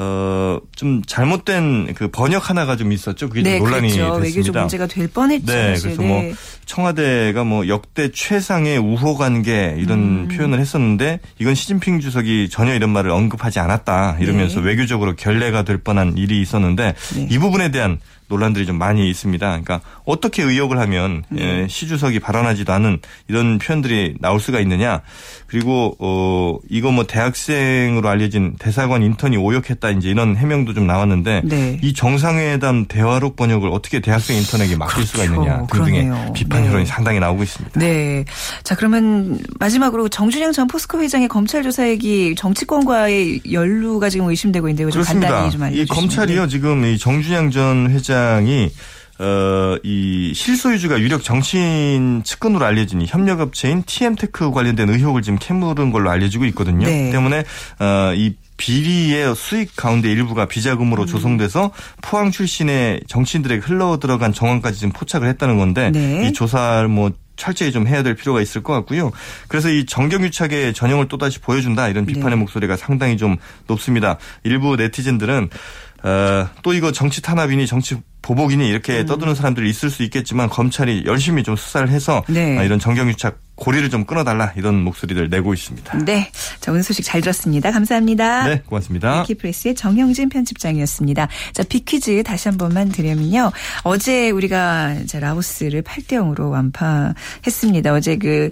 어, 0.02 0.60
좀 0.76 1.02
잘못된 1.06 1.94
그 1.94 2.08
번역 2.10 2.50
하나가 2.50 2.78
좀 2.78 2.94
있었죠. 2.94 3.28
그게 3.28 3.44
좀 3.44 3.52
네, 3.52 3.60
논란이 3.60 3.92
그렇죠. 3.92 4.22
됐습니다. 4.22 4.60
문제가 4.62 4.88
될 4.88 5.10
뻔했죠. 5.10 5.52
네, 5.52 5.76
사실. 5.76 5.98
그래서 5.98 6.02
뭐 6.02 6.24
청와대가 6.66 7.44
뭐 7.44 7.68
역대 7.68 8.10
최상의 8.10 8.78
우호 8.78 9.18
관계 9.18 9.76
이런 9.78 10.00
음. 10.00 10.28
표현을 10.30 10.60
했었는데 10.60 11.20
이건 11.40 11.54
시진핑 11.54 12.00
주석이 12.00 12.48
전혀 12.50 12.76
이런 12.76 12.92
말을 12.92 13.12
언급하지 13.12 13.60
않았다 13.60 14.18
이러면서 14.22 14.62
네. 14.62 14.68
외교적으로 14.68 15.18
결례가 15.18 15.64
될 15.64 15.80
뻔한 15.80 16.18
일이 16.18 16.42
있었는데 16.42 16.96
네. 17.16 17.28
이 17.30 17.38
부분에 17.38 17.72
대한 17.72 18.00
논란들이 18.30 18.66
좀 18.66 18.78
많이 18.78 19.10
있습니다. 19.10 19.46
그러니까 19.48 19.82
어떻게 20.06 20.44
의혹을 20.44 20.80
하면 20.80 21.24
예, 21.38 21.68
시 21.68 21.88
주석이 21.88 22.20
발언하지도 22.20 22.72
않은 22.72 23.00
이런 23.28 23.58
표현들이 23.58 24.16
나올 24.20 24.40
수가 24.40 24.60
있느냐. 24.62 25.02
그리고 25.48 25.96
어 26.00 26.58
이거 26.70 26.92
뭐 26.92 27.06
대학생으로 27.06 28.08
알려진 28.08 28.56
대사관 28.60 29.02
인턴이 29.02 29.36
오역했다 29.36 29.90
이제 29.92 30.10
이런 30.10 30.38
해명도 30.38 30.74
좀 30.74 30.86
나왔는데 30.86 31.42
네. 31.44 31.80
이 31.82 31.94
정상회담 31.94 32.86
대화록 32.86 33.36
번역을 33.36 33.70
어떻게 33.70 34.00
대학생 34.00 34.38
인턴에게 34.38 34.76
맡길 34.76 35.06
수가 35.06 35.24
그렇죠. 35.24 35.42
있느냐 35.42 35.68
등등의 35.68 36.06
그러네요. 36.06 36.34
비판 36.34 36.62
네. 36.62 36.68
여론이 36.68 36.86
상당히 36.86 37.20
나오고 37.20 37.42
있습니다. 37.42 37.80
네. 37.80 38.26
자, 38.64 38.76
그러면 38.76 39.40
마지막으로 39.60 40.08
정준영 40.08 40.52
전 40.52 40.68
포스코 40.68 41.02
회장의 41.02 41.28
검찰 41.28 41.64
조사액이 41.64 42.36
정치권과의 42.36 43.42
연루가 43.52 44.10
지금 44.10 44.28
의심되고 44.28 44.70
있는데 44.70 44.84
좀 44.84 45.02
그렇습니다. 45.02 45.30
간단히 45.30 45.52
좀 45.52 45.64
알려주시면. 45.64 45.84
이 45.84 45.88
검찰이요 45.88 46.48
지금 46.48 46.86
이 46.86 46.98
정준영 47.00 47.50
전 47.50 47.90
회장 47.90 48.19
이 48.44 48.70
어, 49.20 49.78
이 49.84 50.32
실소유주가 50.34 51.00
유력 51.00 51.24
정치인 51.24 52.24
측근으로 52.24 52.66
알려진 52.66 53.02
이 53.02 53.06
협력업체인 53.06 53.84
TM테크 53.86 54.52
관련된 54.52 54.90
의혹을 54.90 55.22
지금 55.22 55.38
캐물은 55.38 55.92
걸로 55.92 56.10
알려지고 56.10 56.46
있거든요. 56.46 56.88
네. 56.88 57.12
때문에 57.12 57.44
어, 57.80 58.14
이 58.16 58.36
비리의 58.56 59.36
수익 59.36 59.76
가운데 59.76 60.10
일부가 60.12 60.46
비자금으로 60.46 61.04
음. 61.04 61.08
조성돼서 61.08 61.72
포항 62.02 62.32
출신의 62.32 63.02
정치인들에게 63.08 63.62
흘러 63.66 64.00
들어간 64.00 64.34
정황까지 64.34 64.80
지금 64.80 64.94
포착을 64.94 65.28
했다는 65.30 65.58
건데 65.58 65.92
네. 65.92 66.28
이 66.28 66.34
조사를 66.34 66.88
뭐 66.88 67.12
철저히 67.36 67.72
좀 67.72 67.88
해야 67.88 68.04
될 68.04 68.16
필요가 68.16 68.42
있을 68.42 68.62
것 68.64 68.74
같고요. 68.74 69.12
그래서 69.48 69.70
이 69.70 69.86
정경유착의 69.86 70.74
전형을 70.74 71.08
또다시 71.08 71.40
보여준다 71.40 71.88
이런 71.88 72.06
비판의 72.06 72.32
네. 72.32 72.36
목소리가 72.36 72.76
상당히 72.78 73.18
좀 73.18 73.38
높습니다. 73.68 74.18
일부 74.44 74.76
네티즌들은 74.76 75.50
어, 76.04 76.50
또 76.62 76.74
이거 76.74 76.92
정치 76.92 77.22
탄압이니 77.22 77.66
정치 77.66 77.98
보복이니 78.22 78.64
음. 78.64 78.70
이렇게 78.70 79.06
떠드는 79.06 79.36
사람들이 79.36 79.70
있을 79.70 79.90
수 79.90 80.04
있겠지만 80.04 80.50
검찰이 80.50 81.04
열심히 81.06 81.44
좀 81.44 81.56
수사를 81.56 81.90
해서 81.90 82.24
네. 82.28 82.58
아, 82.58 82.64
이런 82.64 82.80
정경유착 82.80 83.40
고리를 83.60 83.90
좀 83.90 84.06
끊어달라 84.06 84.54
이런 84.56 84.82
목소리를 84.84 85.30
내고 85.30 85.54
있습니다. 85.54 85.98
네. 86.06 86.32
자, 86.62 86.72
오늘 86.72 86.82
소식 86.82 87.04
잘 87.04 87.22
들었습니다. 87.22 87.72
감사합니다. 87.72 88.48
네, 88.48 88.62
고맙습니다. 88.66 89.22
위키프레스의 89.22 89.76
정영진 89.76 90.30
편집장이었습니다. 90.30 91.28
자, 91.54 91.64
빅퀴즈 91.64 92.24
다시 92.24 92.48
한 92.48 92.58
번만 92.58 92.90
드리면요. 92.90 93.52
어제 93.84 94.30
우리가 94.30 94.94
이제 95.04 95.20
라오스를 95.20 95.84
8대 95.84 96.14
0으로 96.14 96.52
완파했습니다. 96.52 97.94
어제 97.94 98.16
그, 98.18 98.50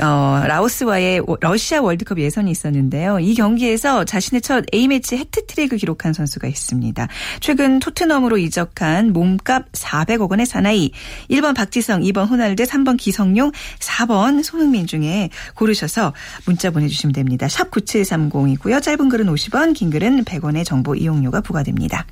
어, 0.00 0.42
라오스와의 0.46 1.22
러시아 1.40 1.80
월드컵 1.80 2.18
예선이 2.18 2.50
있었는데요. 2.50 3.20
이 3.20 3.34
경기에서 3.34 4.04
자신의 4.04 4.42
첫 4.42 4.64
A매치 4.72 5.16
해트트릭을 5.16 5.78
기록한 5.78 6.12
선수가 6.12 6.48
있습니다. 6.48 7.08
최근 7.40 7.78
토트넘으로 7.78 8.38
이적한 8.38 9.12
몸값 9.12 9.70
400억 9.72 10.30
원의 10.30 10.46
사나이. 10.46 10.90
1번 11.30 11.54
박지성, 11.54 12.02
2번 12.02 12.28
호날두, 12.28 12.64
3번 12.64 12.96
기성용, 12.96 13.52
4번 13.78 14.42
손흥민 14.42 14.86
중에 14.86 15.30
고르셔서 15.54 16.12
문자 16.46 16.70
보내주시면 16.70 17.12
됩니다. 17.12 17.48
샵 17.48 17.70
9730이고요. 17.70 18.82
짧은 18.82 19.08
글은 19.08 19.26
50원, 19.26 19.74
긴 19.74 19.90
글은 19.90 20.24
100원의 20.24 20.64
정보 20.64 20.94
이용료가 20.94 21.40
부과됩니다. 21.40 22.06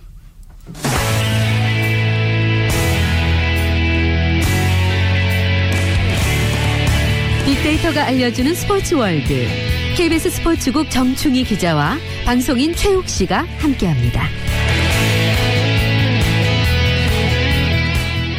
빅데이터가 7.63 8.07
알려주는 8.07 8.55
스포츠 8.55 8.95
월드. 8.95 9.47
KBS 9.97 10.31
스포츠국 10.31 10.91
정충희 10.91 11.45
기자와 11.45 11.97
방송인 12.25 12.75
최욱 12.75 13.09
씨가 13.09 13.47
함께합니다. 13.59 14.27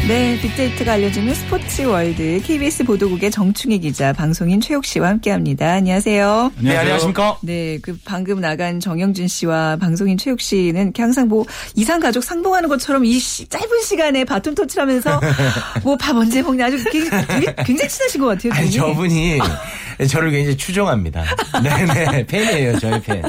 네, 0.07 0.37
빅데이터가 0.41 0.93
알려주는 0.93 1.33
스포츠 1.33 1.83
월드 1.83 2.41
KBS 2.43 2.83
보도국의 2.83 3.31
정충희 3.31 3.79
기자, 3.79 4.11
방송인 4.11 4.59
최욱 4.59 4.83
씨와 4.83 5.07
함께합니다. 5.07 5.75
안녕하세요. 5.75 6.51
네, 6.59 6.75
안녕하십니까? 6.75 7.37
네, 7.41 7.79
그 7.81 7.97
방금 8.03 8.41
나간 8.41 8.81
정영진 8.81 9.29
씨와 9.29 9.77
방송인 9.77 10.17
최욱 10.17 10.41
씨는 10.41 10.91
항상 10.97 11.29
뭐 11.29 11.45
이산 11.75 12.01
가족 12.01 12.21
상봉하는 12.21 12.67
것처럼 12.67 13.05
이 13.05 13.17
시- 13.17 13.47
짧은 13.47 13.81
시간에 13.83 14.25
바톤 14.25 14.55
터치하면서 14.55 15.21
뭐 15.85 15.95
밥 15.95 16.17
언제 16.17 16.41
먹냐 16.41 16.65
아주 16.65 16.83
굉장히, 16.91 17.45
굉장히 17.65 17.89
친하신 17.89 18.19
것 18.19 18.27
같아요. 18.27 18.51
아니. 18.53 18.71
저분이 18.71 19.39
저를 20.09 20.31
굉장히 20.31 20.57
추종합니다. 20.57 21.23
네네, 21.63 22.25
팬이에요, 22.27 22.79
저희 22.79 23.01
팬. 23.01 23.21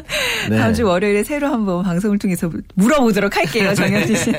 네. 0.50 0.59
다음 0.59 0.75
주 0.75 0.85
월요일에 0.87 1.25
새로 1.25 1.49
한번 1.49 1.83
방송을 1.83 2.18
통해서 2.18 2.50
물어보도록 2.75 3.37
할게요, 3.37 3.73
정영진 3.76 4.16
씨. 4.16 4.33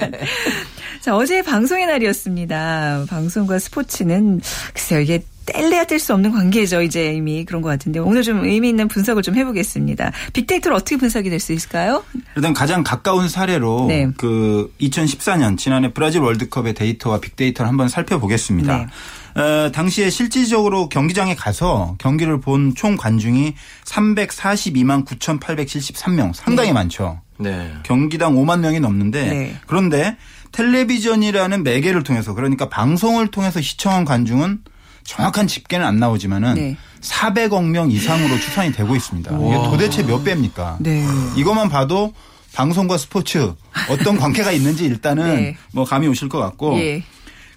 자, 1.01 1.15
어제 1.15 1.41
방송의 1.41 1.85
날이었습니다. 1.85 3.05
방송과 3.09 3.59
스포츠는 3.59 4.41
글쎄요, 4.73 4.99
이게 5.01 5.23
뗄래야 5.45 5.83
뗄 5.85 5.99
수 5.99 6.11
없는 6.15 6.31
관계죠. 6.31 6.81
이제 6.81 7.13
이미 7.13 7.45
그런 7.45 7.61
것 7.61 7.69
같은데 7.69 7.99
오늘 7.99 8.23
좀 8.23 8.43
의미 8.43 8.69
있는 8.69 8.87
분석을 8.87 9.21
좀 9.21 9.35
해보겠습니다. 9.35 10.11
빅데이터로 10.33 10.75
어떻게 10.75 10.97
분석이 10.97 11.29
될 11.29 11.39
수 11.39 11.53
있을까요? 11.53 12.03
일단 12.35 12.51
가장 12.55 12.83
가까운 12.83 13.29
사례로 13.29 13.85
네. 13.87 14.09
그 14.17 14.73
2014년 14.81 15.55
지난해 15.55 15.93
브라질 15.93 16.21
월드컵의 16.21 16.73
데이터와 16.73 17.19
빅데이터를 17.19 17.69
한번 17.69 17.89
살펴보겠습니다. 17.89 18.77
네. 18.77 18.87
어, 19.35 19.69
당시에 19.71 20.09
실질적으로 20.09 20.87
경기장에 20.89 21.35
가서 21.35 21.95
경기를 21.99 22.39
본 22.39 22.73
총 22.75 22.95
관중이 22.95 23.53
342만 23.83 25.05
9,873명 25.05 26.33
상당히 26.33 26.71
많죠. 26.71 27.19
네. 27.37 27.71
경기당 27.83 28.35
5만 28.35 28.59
명이 28.59 28.79
넘는데 28.79 29.29
네. 29.29 29.55
그런데 29.67 30.15
텔레비전이라는 30.53 31.63
매개를 31.63 32.03
통해서 32.03 32.33
그러니까 32.33 32.69
방송을 32.69 33.27
통해서 33.27 33.61
시청한 33.61 34.05
관중은 34.05 34.59
정확한 35.03 35.47
집계는 35.47 35.85
안 35.85 35.99
나오지만은 35.99 36.53
네. 36.55 36.77
400억 37.01 37.63
명 37.65 37.91
이상으로 37.91 38.39
추산이 38.39 38.71
되고 38.71 38.95
있습니다. 38.95 39.31
이게 39.37 39.55
도대체 39.69 40.03
몇 40.03 40.23
배입니까? 40.23 40.77
네. 40.79 41.05
이것만 41.35 41.69
봐도 41.69 42.13
방송과 42.53 42.97
스포츠 42.97 43.53
어떤 43.89 44.17
관계가 44.17 44.51
있는지 44.51 44.85
일단은 44.85 45.35
네. 45.35 45.57
뭐 45.73 45.83
감이 45.83 46.07
오실 46.07 46.29
것 46.29 46.39
같고 46.39 46.79
예. 46.79 47.03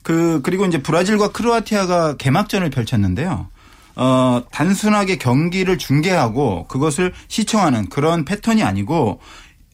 그 0.02 0.40
그리고 0.42 0.66
이제 0.66 0.82
브라질과 0.82 1.32
크로아티아가 1.32 2.16
개막전을 2.16 2.70
펼쳤는데요. 2.70 3.48
어 3.96 4.42
단순하게 4.52 5.16
경기를 5.16 5.76
중계하고 5.76 6.66
그것을 6.68 7.12
시청하는 7.26 7.88
그런 7.88 8.24
패턴이 8.24 8.62
아니고 8.62 9.20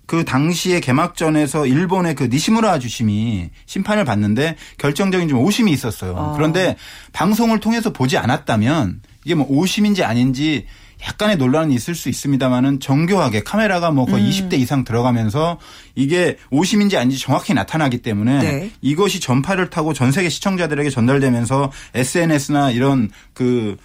그 0.07 0.25
당시에 0.25 0.81
개막전에서 0.81 1.67
일본의 1.67 2.15
그 2.15 2.25
니시무라 2.25 2.79
주심이 2.79 3.51
심판을 3.67 4.05
받는데 4.05 4.57
결정적인 4.79 5.29
좀 5.29 5.39
오심이 5.39 5.71
있었어요. 5.73 6.13
어. 6.13 6.33
그런데 6.37 6.77
방송을 7.13 7.61
통해서 7.61 7.93
보지 7.93 8.19
않았다면 8.19 9.01
이게 9.25 9.35
뭐 9.35 9.47
오심인지 9.49 10.05
아닌지 10.05 10.67
약간의 11.07 11.37
논란이 11.37 11.75
있을 11.75 11.95
수 11.95 12.09
있습니다만은 12.09 12.81
정교하게 12.81 13.43
카메라가 13.43 13.91
뭐 13.91 14.07
음. 14.07 14.13
거의 14.13 14.31
20대 14.31 14.55
이상 14.55 14.85
들어가면서 14.85 15.59
이게 15.95 16.39
오심인지 16.51 16.97
아닌지 16.97 17.19
정확히 17.19 17.55
나타나기 17.55 17.99
때문에 17.99 18.39
네. 18.39 18.71
이것이 18.81 19.21
전파를 19.21 19.71
타고 19.71 19.93
전 19.93 20.13
세계 20.13 20.29
시청자들에게 20.29 20.91
전달되면서 20.91 21.71
SNS나 21.95 22.71
이런 22.71 23.11
그 23.33 23.77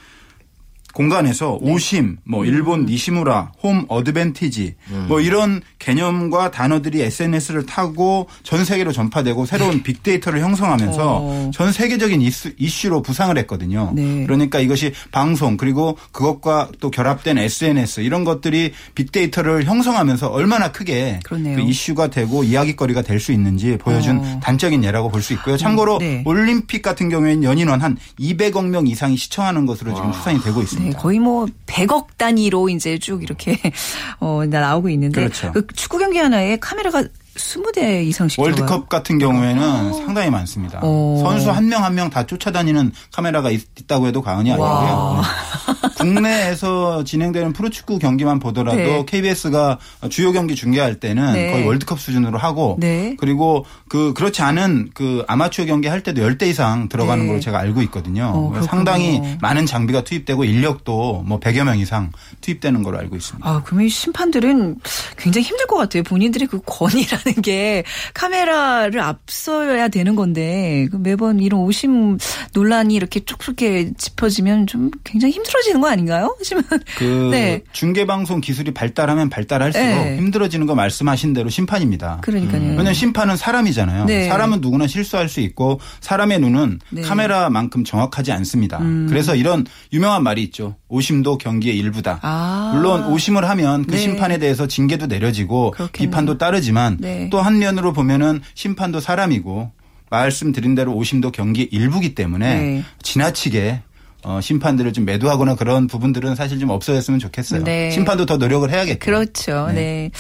공간에서 0.94 1.60
네. 1.62 1.72
오심, 1.72 2.18
뭐 2.24 2.42
음. 2.42 2.46
일본 2.46 2.86
니시무라, 2.86 3.52
홈 3.62 3.86
어드밴티지 3.88 4.76
뭐 5.08 5.22
이런 5.22 5.62
개념과 5.78 6.52
단어들이 6.52 7.02
SNS를 7.02 7.66
타고 7.66 8.28
전 8.44 8.66
세계로 8.66 8.92
전파되고 8.92 9.46
새로운 9.46 9.84
빅데이터를 9.84 10.42
형성하면서 10.42 11.18
어. 11.22 11.52
전 11.54 11.72
세계적인 11.72 12.22
이슈, 12.22 12.52
이슈로 12.58 13.02
부상을 13.02 13.38
했거든요. 13.40 13.92
네. 13.96 14.26
그러니까 14.26 14.60
이것이 14.60 14.92
방송 15.12 15.58
그리고 15.58 15.98
그것과 16.12 16.70
또 16.80 16.90
결합된 16.92 17.38
SNS 17.38 18.02
이런 18.02 18.24
것들이 18.24 18.74
빅데이터를 18.96 19.66
형성하면서 19.66 20.28
얼마나 20.28 20.72
크게. 20.72 21.20
그 21.56 21.62
이슈가 21.62 22.08
되고 22.08 22.44
이야기거리가 22.44 23.02
될 23.04 23.20
수 23.20 23.34
있는지 23.34 23.78
보여준 23.78 24.20
어. 24.20 24.40
단적인 24.42 24.82
예라고 24.84 25.10
볼 25.10 25.22
수 25.22 25.34
있고요. 25.34 25.58
참고로 25.58 25.98
네. 26.00 26.24
올림픽 26.26 26.82
같은 26.82 27.10
경우에는 27.10 27.44
연인원 27.44 27.82
한 27.82 27.98
200억 28.18 28.66
명 28.68 28.88
이상이 28.88 29.18
시청하는 29.18 29.66
것으로 29.66 29.94
지금 29.94 30.14
추산이 30.14 30.42
되고 30.42 30.62
있습니다. 30.62 30.79
네, 30.80 30.92
거의 30.92 31.20
뭐 31.20 31.46
100억 31.66 32.18
단위로 32.18 32.70
이제 32.70 32.98
쭉 32.98 33.24
이렇게 33.24 33.58
어 34.20 34.46
나오고 34.46 34.90
있는데 34.90 35.22
그렇죠. 35.22 35.52
그 35.52 35.68
축구 35.68 35.98
경기 35.98 36.18
하나에 36.18 36.58
카메라가 36.58 37.04
20대 37.40 38.04
이상씩 38.06 38.40
월드컵 38.40 38.68
들어가요? 38.68 38.86
같은 38.90 39.18
경우에는 39.20 39.94
상당히 39.94 40.30
많습니다. 40.30 40.80
어. 40.84 41.20
선수 41.24 41.50
한 41.52 41.66
명 41.70 41.84
한 41.84 41.94
명 41.96 42.10
다 42.10 42.26
쫓아다니는 42.26 42.92
카메라가 43.14 43.50
있, 43.52 43.62
다고 43.88 44.08
해도 44.08 44.22
과언이 44.22 44.52
와. 44.52 44.58
아니고요. 44.58 45.22
네. 45.22 45.90
국내에서 45.98 47.04
진행되는 47.04 47.54
프로축구 47.54 48.00
경기만 48.00 48.40
보더라도 48.40 48.78
네. 48.78 49.06
KBS가 49.06 49.78
주요 50.10 50.32
경기 50.32 50.56
중계할 50.56 51.00
때는 51.00 51.34
네. 51.34 51.52
거의 51.52 51.66
월드컵 51.68 52.00
수준으로 52.00 52.38
하고 52.38 52.78
네. 52.80 53.16
그리고 53.20 53.66
그 53.88 54.14
그렇지 54.14 54.42
않은 54.42 54.92
그 54.94 55.24
아마추어 55.28 55.66
경기 55.66 55.88
할 55.88 56.02
때도 56.04 56.22
10대 56.22 56.44
이상 56.44 56.90
들어가는 56.90 57.24
네. 57.24 57.30
걸로 57.30 57.40
제가 57.40 57.60
알고 57.60 57.82
있거든요. 57.84 58.32
어. 58.36 58.62
상당히 58.64 59.22
많은 59.42 59.66
장비가 59.66 60.04
투입되고 60.04 60.44
인력도 60.44 61.24
뭐 61.26 61.40
100여 61.40 61.64
명 61.64 61.80
이상 61.80 62.12
투입되는 62.42 62.82
걸로 62.84 62.98
알고 63.00 63.16
있습니다. 63.16 63.48
아, 63.48 63.62
그러면 63.64 63.86
이 63.86 63.90
심판들은 63.90 64.78
굉장히 65.18 65.46
힘들 65.48 65.68
것 65.68 65.76
같아요. 65.78 66.04
본인들의 66.04 66.48
그 66.48 66.60
권위라는 66.66 67.29
방송이라는 67.30 67.42
게 67.42 67.84
카메라를 68.14 69.00
앞서야 69.00 69.88
되는 69.90 70.16
건데 70.16 70.88
그 70.92 70.98
매번 70.98 71.40
이런 71.40 71.62
오심 71.62 72.18
논란이 72.54 72.96
이렇게 72.96 73.20
촉촉하게 73.22 73.94
짚어지면 73.98 74.68
좀 74.68 74.92
굉장히 75.04 75.34
힘들어지는 75.34 75.82
거 75.82 75.88
아닌가요? 75.88 76.36
하지만 76.40 76.64
그 76.98 77.30
네. 77.32 77.62
중계 77.72 78.06
방송 78.06 78.42
기술이 78.42 78.74
발달하면 78.74 79.30
발달할수록 79.30 79.88
네. 79.88 80.18
힘들어지는 80.18 80.66
거 80.66 80.76
말씀하신 80.76 81.34
대로 81.34 81.50
심판입니다. 81.50 82.20
그러니까요. 82.22 82.62
왜냐하면 82.62 82.94
심판은 82.94 83.38
사람이잖아요. 83.38 84.06
네. 84.06 84.28
사람은 84.28 84.62
누구나 84.62 84.88
실수할 84.88 85.30
수 85.30 85.40
있고 85.42 85.80
사람의 86.02 86.40
눈은 86.40 86.80
네. 86.90 87.02
음. 87.02 87.08
카메라만큼 87.08 87.84
정확하지 87.84 88.32
않습니다. 88.32 88.80
그래서 89.08 89.36
이런 89.36 89.66
유명한 89.92 90.24
말이 90.24 90.44
있죠. 90.44 90.76
오심도 90.88 91.38
경기의 91.38 91.78
일부다. 91.78 92.20
아. 92.22 92.72
물론 92.74 93.06
오심을 93.06 93.48
하면 93.50 93.86
그 93.86 93.92
네. 93.92 93.98
심판에 93.98 94.38
대해서 94.40 94.68
징계도 94.68 95.08
내려지고 95.08 95.72
그렇겠네요. 95.72 96.10
비판도 96.10 96.38
따르지만 96.38 96.98
네. 97.10 97.30
또 97.30 97.42
한 97.42 97.60
면으로 97.60 97.94
보면은 97.94 98.42
심판도 98.54 99.00
사람이고 99.00 99.72
말씀드린 100.10 100.76
대로 100.76 100.94
오심도 100.94 101.32
경기의 101.32 101.70
일부기 101.72 102.16
때문에 102.16 102.56
네. 102.60 102.84
지나치게 103.04 103.82
어, 104.24 104.42
심판들을 104.42 104.92
좀 104.92 105.06
매도하거나 105.06 105.56
그런 105.56 105.88
부분들은 105.88 106.36
사실 106.36 106.60
좀 106.60 106.70
없어졌으면 106.72 107.20
좋겠어요. 107.20 107.64
네. 107.64 107.90
심판도 107.92 108.26
더 108.26 108.38
노력을 108.38 108.70
해야겠죠. 108.70 109.00
그렇죠. 109.00 109.68
네. 109.74 110.12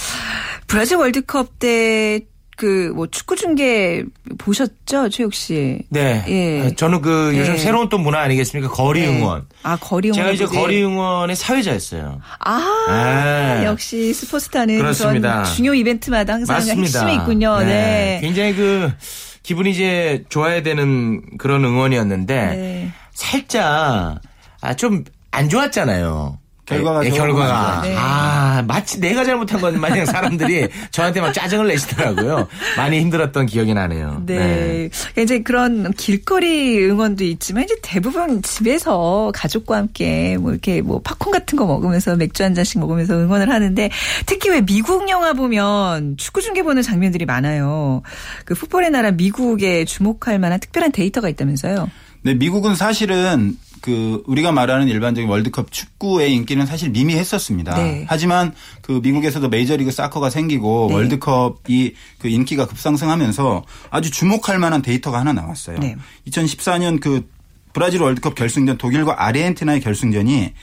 브라질 0.67 0.97
월드컵 0.97 1.59
때 1.59 2.21
그 2.59 2.91
뭐 2.93 3.07
축구 3.07 3.35
중계 3.37 4.03
보셨죠, 4.37 5.07
최욱 5.09 5.33
씨? 5.33 5.79
네. 5.89 6.23
예. 6.27 6.67
아, 6.67 6.71
저는 6.75 7.01
그 7.01 7.33
요즘 7.37 7.53
네. 7.53 7.57
새로운 7.59 7.87
또 7.89 7.97
문화 7.97 8.19
아니겠습니까? 8.19 8.69
거리 8.69 9.01
네. 9.01 9.07
응원. 9.07 9.47
아 9.63 9.77
거리 9.77 10.09
응원. 10.09 10.15
제가 10.15 10.31
이제. 10.31 10.45
거리 10.45 10.83
응원의 10.83 11.35
사회자였어요. 11.35 12.19
아 12.39 13.55
네. 13.61 13.65
역시 13.65 14.13
스포츠타는 14.13 14.77
그렇습니다. 14.77 15.43
중요 15.45 15.73
이벤트마다 15.73 16.33
항상 16.33 16.57
맞습니다. 16.57 16.81
핵심이 16.99 17.13
있군요. 17.15 17.59
네. 17.59 18.19
굉장히 18.21 18.53
그 18.55 18.91
기분이 19.43 19.71
이제 19.71 20.25
좋아야 20.29 20.61
되는 20.61 21.21
그런 21.37 21.63
응원이었는데 21.63 22.35
네. 22.35 22.91
살짝 23.13 24.19
아, 24.61 24.73
좀 24.75 25.05
안 25.31 25.47
좋았잖아요. 25.47 26.38
결과가 26.69 27.05
예, 27.05 27.09
좋은 27.09 27.19
결과가 27.19 27.81
건 27.81 27.89
네. 27.89 27.95
아 27.97 28.63
마치 28.67 28.99
내가 28.99 29.23
잘못한 29.23 29.59
것 29.59 29.73
마냥 29.73 30.05
사람들이 30.05 30.67
저한테 30.91 31.21
막 31.21 31.33
짜증을 31.33 31.67
내시더라고요. 31.67 32.47
많이 32.77 32.99
힘들었던 32.99 33.47
기억이 33.47 33.73
나네요. 33.73 34.23
네. 34.25 34.89
그러니까 34.89 35.21
이제 35.21 35.41
그런 35.41 35.91
길거리 35.93 36.85
응원도 36.85 37.23
있지만 37.23 37.63
이제 37.63 37.75
대부분 37.81 38.41
집에서 38.41 39.31
가족과 39.33 39.77
함께 39.77 40.37
뭐 40.37 40.51
이렇게 40.51 40.81
뭐 40.81 41.01
팝콘 41.01 41.31
같은 41.31 41.57
거 41.57 41.65
먹으면서 41.65 42.15
맥주 42.15 42.43
한 42.43 42.53
잔씩 42.53 42.79
먹으면서 42.79 43.15
응원을 43.15 43.49
하는데 43.49 43.89
특히 44.25 44.49
왜 44.49 44.61
미국 44.61 45.09
영화 45.09 45.33
보면 45.33 46.17
축구 46.17 46.41
중계 46.41 46.63
보는 46.63 46.81
장면들이 46.81 47.25
많아요. 47.25 48.03
그 48.45 48.53
풋볼의 48.53 48.91
나라 48.91 49.11
미국에 49.11 49.85
주목할 49.85 50.39
만한 50.39 50.59
특별한 50.59 50.91
데이터가 50.91 51.29
있다면서요. 51.29 51.89
네, 52.21 52.33
미국은 52.33 52.75
사실은 52.75 53.57
그 53.81 54.23
우리가 54.27 54.51
말하는 54.51 54.87
일반적인 54.87 55.29
월드컵 55.29 55.71
축구의 55.71 56.33
인기는 56.33 56.65
사실 56.65 56.89
미미했었습니다. 56.89 57.75
네. 57.75 58.05
하지만 58.07 58.53
그 58.81 58.99
미국에서도 59.03 59.47
메이저리그 59.49 59.91
사커가 59.91 60.29
생기고 60.29 60.87
네. 60.89 60.95
월드컵이 60.95 61.93
그 62.19 62.27
인기가 62.27 62.67
급상승하면서 62.67 63.63
아주 63.89 64.11
주목할 64.11 64.59
만한 64.59 64.81
데이터가 64.81 65.19
하나 65.19 65.33
나왔어요. 65.33 65.79
네. 65.79 65.95
2014년 66.27 66.99
그 66.99 67.27
브라질 67.73 68.01
월드컵 68.01 68.35
결승전 68.35 68.77
독일과 68.77 69.25
아르헨티나의 69.25 69.81
결승전이 69.81 70.53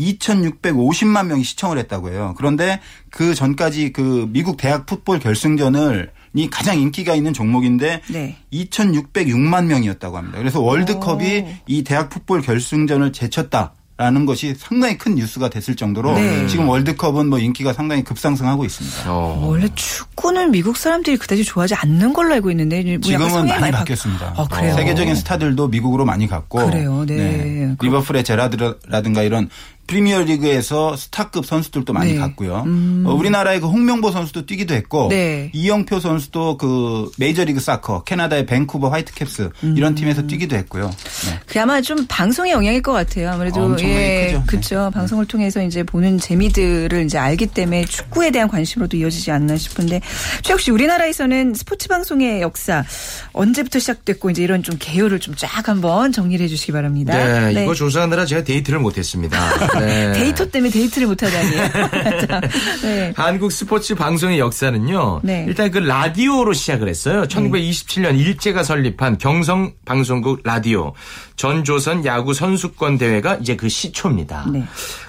2,650만 0.00 1.26
명이 1.26 1.44
시청을 1.44 1.78
했다고 1.78 2.10
해요. 2.10 2.34
그런데 2.36 2.80
그 3.10 3.34
전까지 3.34 3.92
그 3.92 4.28
미국 4.30 4.56
대학 4.56 4.86
풋볼 4.86 5.18
결승전을 5.20 6.10
이 6.34 6.48
가장 6.48 6.78
인기가 6.78 7.14
있는 7.14 7.32
종목인데 7.32 8.02
네. 8.08 8.36
2,606만 8.52 9.64
명이었다고 9.66 10.16
합니다. 10.16 10.38
그래서 10.38 10.60
월드컵이 10.60 11.44
이 11.66 11.84
대학 11.84 12.08
풋볼 12.08 12.42
결승전을 12.42 13.12
제쳤다. 13.12 13.74
라는 13.96 14.24
것이 14.24 14.54
상당히 14.56 14.96
큰 14.96 15.14
뉴스가 15.14 15.50
됐을 15.50 15.76
정도로 15.76 16.14
네. 16.14 16.46
지금 16.46 16.66
월드컵은 16.70 17.28
뭐 17.28 17.38
인기가 17.38 17.74
상당히 17.74 18.02
급상승하고 18.02 18.64
있습니다. 18.64 19.12
어. 19.12 19.44
원래 19.46 19.68
축구는 19.74 20.52
미국 20.52 20.78
사람들이 20.78 21.18
그다지 21.18 21.44
좋아하지 21.44 21.74
않는 21.74 22.14
걸로 22.14 22.32
알고 22.32 22.50
있는데 22.52 22.82
뭐 22.82 22.98
지금은 23.02 23.46
많이 23.46 23.70
바- 23.70 23.80
바뀌었습니다. 23.80 24.32
아, 24.38 24.46
그래요? 24.50 24.74
세계적인 24.74 25.14
스타들도 25.16 25.68
미국으로 25.68 26.06
많이 26.06 26.26
갔고. 26.26 26.64
그래요, 26.70 27.04
네. 27.06 27.76
리버풀의 27.78 28.24
제라드라든가 28.24 29.22
이런 29.22 29.50
프리미어 29.90 30.20
리그에서 30.22 30.96
스타급 30.96 31.44
선수들도 31.44 31.92
많이 31.92 32.12
네. 32.12 32.18
갔고요. 32.18 32.64
어, 33.04 33.12
우리나라의 33.12 33.58
그 33.58 33.66
홍명보 33.66 34.12
선수도 34.12 34.46
뛰기도 34.46 34.74
했고 34.74 35.08
네. 35.08 35.50
이영표 35.52 35.98
선수도 35.98 36.56
그 36.56 37.10
메이저리그 37.18 37.58
사커 37.58 38.04
캐나다의 38.04 38.46
밴쿠버 38.46 38.88
화이트캡스 38.88 39.50
이런 39.76 39.96
팀에서 39.96 40.28
뛰기도 40.28 40.54
했고요. 40.54 40.90
네. 41.26 41.40
그 41.46 41.60
아마 41.60 41.80
좀 41.80 42.06
방송의 42.08 42.52
영향일 42.52 42.82
것 42.82 42.92
같아요. 42.92 43.30
아무래도 43.30 43.64
엄청나게 43.64 43.88
예, 43.88 44.26
크죠. 44.26 44.38
네. 44.38 44.44
그렇죠. 44.46 44.90
방송을 44.94 45.26
통해서 45.26 45.60
이제 45.60 45.82
보는 45.82 46.18
재미들을 46.18 47.04
이제 47.04 47.18
알기 47.18 47.46
때문에 47.46 47.84
축구에 47.86 48.30
대한 48.30 48.46
관심으로도 48.46 48.96
이어지지 48.96 49.32
않나 49.32 49.56
싶은데 49.56 50.00
최욱 50.42 50.60
씨 50.60 50.70
우리나라에서는 50.70 51.54
스포츠 51.54 51.88
방송의 51.88 52.40
역사 52.42 52.84
언제부터 53.32 53.80
시작됐고 53.80 54.30
이제 54.30 54.44
이런 54.44 54.62
좀 54.62 54.76
개요를 54.78 55.18
좀 55.18 55.34
쫙 55.40 55.68
한번 55.68 56.12
정리를 56.12 56.44
해주시기 56.44 56.72
바랍니다. 56.72 57.14
네, 57.16 57.62
이거 57.64 57.72
조사하느라 57.74 58.26
제가 58.26 58.44
데이트를 58.44 58.78
못했습니다. 58.78 59.38
네. 59.80 60.12
데이터 60.18 60.46
때문에 60.46 60.70
데이트를 60.70 61.08
못하다니. 61.08 61.56
자, 62.26 62.40
네. 62.82 63.12
한국 63.16 63.52
스포츠 63.52 63.94
방송의 63.94 64.38
역사는요. 64.38 65.20
네. 65.22 65.44
일단 65.48 65.70
그 65.70 65.78
라디오로 65.78 66.52
시작을 66.52 66.88
했어요. 66.88 67.22
1927년 67.24 68.18
일제가 68.18 68.62
설립한 68.62 69.18
경성 69.18 69.72
방송국 69.84 70.40
라디오 70.44 70.92
전 71.40 71.64
조선 71.64 72.04
야구 72.04 72.34
선수권 72.34 72.98
대회가 72.98 73.36
이제 73.36 73.56
그 73.56 73.70
시초입니다. 73.70 74.44
네. 74.52 74.62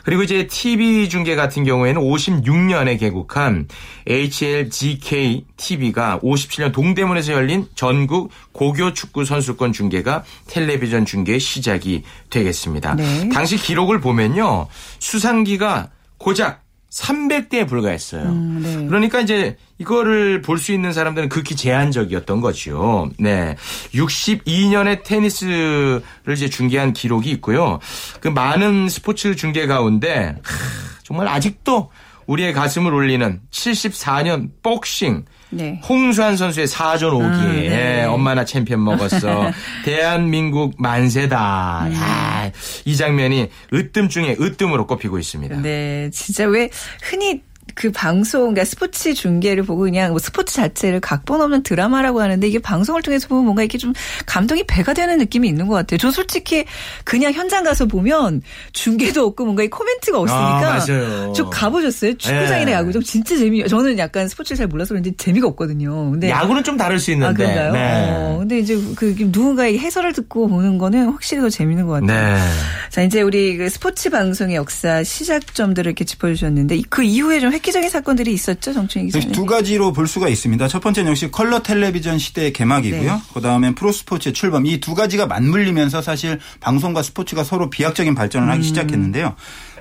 그리고 0.06 0.24
이제 0.24 0.48
TV 0.48 1.10
중계 1.10 1.36
같은 1.36 1.66
경우에는 1.66 2.02
56년에 2.02 2.98
개국한 2.98 3.68
HLGK 4.08 5.44
TV가 5.58 6.22
57년 6.24 6.72
동대문에서 6.72 7.34
열린 7.34 7.68
전국 7.76 8.32
고교 8.54 8.94
축구 8.94 9.26
선수권 9.26 9.74
중계가 9.74 10.24
텔레비전 10.48 11.06
중계의 11.06 11.42
시작이 11.42 12.04
되겠습니다. 12.30 12.96
네. 12.96 13.28
당시 13.28 13.58
기록을 13.58 14.00
보면요. 14.00 14.68
수상기가 15.00 15.90
고작 16.18 16.64
300대에 16.92 17.68
불과했어요. 17.68 18.24
음, 18.24 18.60
네. 18.64 18.86
그러니까 18.88 19.22
이제 19.22 19.56
이거를 19.78 20.42
볼 20.42 20.58
수 20.58 20.74
있는 20.74 20.92
사람들은 20.94 21.30
극히 21.30 21.56
제한적이었던 21.56 22.42
거죠. 22.42 23.10
네. 23.18 23.56
62년에 23.94 25.04
테니스를 25.04 26.02
이제 26.34 26.50
중계한 26.50 26.94
기록이 26.94 27.32
있고요. 27.32 27.80
그 28.20 28.28
많은 28.28 28.90
스포츠 28.90 29.36
중계 29.36 29.66
가운데 29.68 30.36
하, 30.44 30.60
정말 31.04 31.28
아직도 31.30 31.90
우리의 32.28 32.54
가슴을 32.54 32.94
울리는 32.94 33.42
74년 33.52 34.50
복싱 34.62 35.26
네. 35.54 35.82
홍수환 35.88 36.38
선수의 36.38 36.68
4전 36.68 37.12
5기. 37.12 37.24
아, 37.24 37.46
네. 37.52 38.04
엄마나 38.06 38.46
챔피언 38.46 38.84
먹었어. 38.86 39.52
대한민국 39.84 40.76
만세다. 40.78 41.88
음. 41.88 41.94
야, 41.96 42.52
이 42.86 42.96
장면이 42.96 43.50
으뜸 43.74 44.10
중에 44.10 44.36
으뜸으로 44.40 44.88
꼽히고 44.88 45.20
있습니다. 45.20 45.62
네, 45.62 46.10
진짜 46.12 46.46
왜 46.46 46.70
흔히 47.04 47.44
그 47.74 47.92
방송, 47.92 48.42
그러니까 48.42 48.66
스포츠 48.66 49.14
중계를 49.14 49.64
보고 49.64 49.84
그냥 49.84 50.12
뭐 50.12 50.20
스포츠 50.20 50.56
자체를 50.56 51.00
각본 51.00 51.42
없는 51.42 51.64
드라마라고 51.64 52.22
하는데 52.22 52.46
이게 52.48 52.60
방송을 52.60 53.02
통해서 53.02 53.28
보면 53.28 53.46
뭔가 53.46 53.64
이렇게 53.64 53.78
좀 53.78 53.94
감동이 54.26 54.64
배가 54.66 54.94
되는 54.94 55.18
느낌이 55.18 55.48
있는 55.48 55.68
것 55.68 55.76
같아요. 55.76 55.98
저 55.98 56.12
솔직히 56.12 56.66
그냥 57.04 57.32
현장 57.32 57.64
가서 57.64 57.86
보면 57.86 58.42
중계도 58.74 59.26
없고 59.26 59.46
뭔가 59.46 59.64
이 59.64 59.70
코멘트가 59.70 60.20
없으니까. 60.20 60.58
아, 60.58 60.86
맞아요. 60.86 61.34
저 61.34 61.50
가보셨어요? 61.50 62.18
축구장이나 62.18 62.66
네. 62.66 62.72
야구장 62.74 63.02
진짜 63.04 63.38
재미. 63.38 63.66
저는 63.68 63.98
약간 64.00 64.28
스포츠를 64.28 64.58
잘 64.58 64.68
몰라서 64.68 64.90
그런지 64.90 65.14
재미가 65.16 65.48
없거든요. 65.48 66.12
근데 66.12 66.30
야구는 66.30 66.64
좀 66.64 66.78
다를 66.78 67.00
수아 67.00 67.14
있는데. 67.14 67.34
그런가요? 67.36 67.72
네. 67.74 68.10
어, 68.12 68.38
근데 68.40 68.60
이제 68.60 68.78
그 68.96 69.16
누군가의 69.18 69.80
해설을 69.80 70.14
듣고 70.14 70.48
보는 70.48 70.78
거는 70.78 71.10
확실히 71.10 71.42
더 71.42 71.50
재밌는 71.50 71.88
것 71.88 72.02
같아요. 72.02 72.36
네. 72.36 72.42
자, 72.90 73.02
이제 73.02 73.22
우리 73.22 73.56
그 73.58 73.70
스포츠 73.70 74.10
방송의 74.10 74.56
역사 74.56 75.04
시작점들을 75.04 75.90
이렇게 75.90 76.04
짚어주셨는데 76.04 76.82
그 76.90 77.04
이후에 77.04 77.40
좀 77.40 77.51
획기적인 77.54 77.90
사건들이 77.90 78.34
있었죠, 78.34 78.74
정춘희 78.74 79.06
기자님. 79.08 79.32
두 79.32 79.46
가지로 79.46 79.92
볼 79.94 80.08
수가 80.08 80.28
있습니다. 80.30 80.68
첫 80.68 80.80
번째는 80.82 81.10
역시 81.12 81.30
컬러 81.32 81.62
텔레비전 81.62 82.18
시대의 82.20 82.54
개막이고요. 82.54 83.14
네. 83.14 83.22
그다음엔 83.34 83.76
프로스포츠의 83.76 84.34
출범. 84.34 84.66
이 84.66 84.80
두 84.82 84.96
가지가 84.96 85.28
맞물리면서 85.28 86.02
사실 86.02 86.40
방송과 86.60 87.04
스포츠가 87.04 87.44
서로 87.44 87.70
비약적인 87.70 88.16
발전을 88.16 88.48
음. 88.48 88.52
하기 88.52 88.64
시작했는데요. 88.64 89.36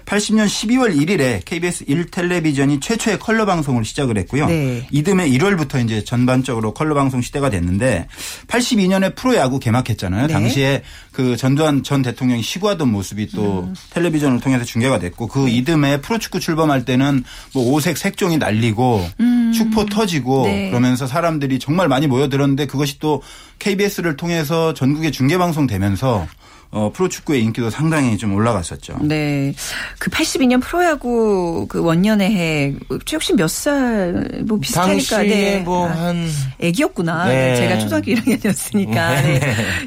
80년 0.07 0.47
12월 0.47 0.97
1일에 0.97 1.45
KBS 1.45 1.85
1텔레비전이 1.87 2.81
최초의 2.81 3.19
컬러 3.19 3.47
방송을 3.47 3.85
시작을 3.85 4.19
했고요. 4.19 4.47
네. 4.47 4.87
이듬해 4.91 5.29
1월부터 5.31 5.85
이제 5.85 6.05
전반적으로 6.05 6.75
컬러 6.75 6.95
방송 6.95 7.21
시대가 7.21 7.51
됐는데 7.51 8.07
82년에 8.47 9.15
프로야구 9.15 9.59
개막했잖아요. 9.59 10.27
네. 10.27 10.33
당시에 10.33 10.83
그 11.13 11.37
전두환 11.37 11.83
전 11.83 12.03
대통령이 12.03 12.43
시구하던 12.43 12.91
모습이 12.91 13.29
또 13.29 13.65
음. 13.65 13.75
텔레비전을 13.91 14.41
통해서 14.41 14.65
중계가 14.65 14.99
됐고 14.99 15.27
그 15.29 15.41
네. 15.41 15.53
이듬해 15.53 16.01
프로축구 16.01 16.41
출범할 16.41 16.85
때는 16.85 17.25
뭐 17.53 17.73
오색 17.73 17.99
색종이 17.99 18.39
날리고 18.39 19.07
축포 19.53 19.87
터지고 19.87 20.45
음. 20.45 20.51
네. 20.51 20.69
그러면서 20.71 21.07
사람들이 21.07 21.59
정말 21.59 21.89
많이 21.89 22.07
모여들었는데 22.07 22.67
그것이 22.67 22.99
또 22.99 23.23
KBS를 23.59 24.17
통해서 24.17 24.75
전국에 24.75 25.11
중계 25.11 25.39
방송 25.39 25.67
되면서 25.67 26.27
어, 26.73 26.93
프로축구의 26.93 27.43
인기도 27.43 27.69
상당히 27.69 28.17
좀 28.17 28.33
올라갔었죠. 28.35 28.99
네. 29.03 29.53
그 29.99 30.09
82년 30.11 30.63
프로야구 30.63 31.67
그 31.69 31.83
원년의 31.83 32.31
해, 32.31 32.75
최욱 33.07 33.23
씨몇 33.25 33.51
살, 33.51 34.43
뭐 34.47 34.59
비슷하니까. 34.61 35.17
당시에 35.17 35.27
네. 35.27 35.59
뭐 35.61 35.89
아, 35.89 35.93
한 35.93 36.29
애기였구나. 36.61 37.27
네. 37.27 37.57
제가 37.57 37.79
초등학교 37.81 38.13
1학년이었으니까. 38.13 39.23
네. 39.23 39.41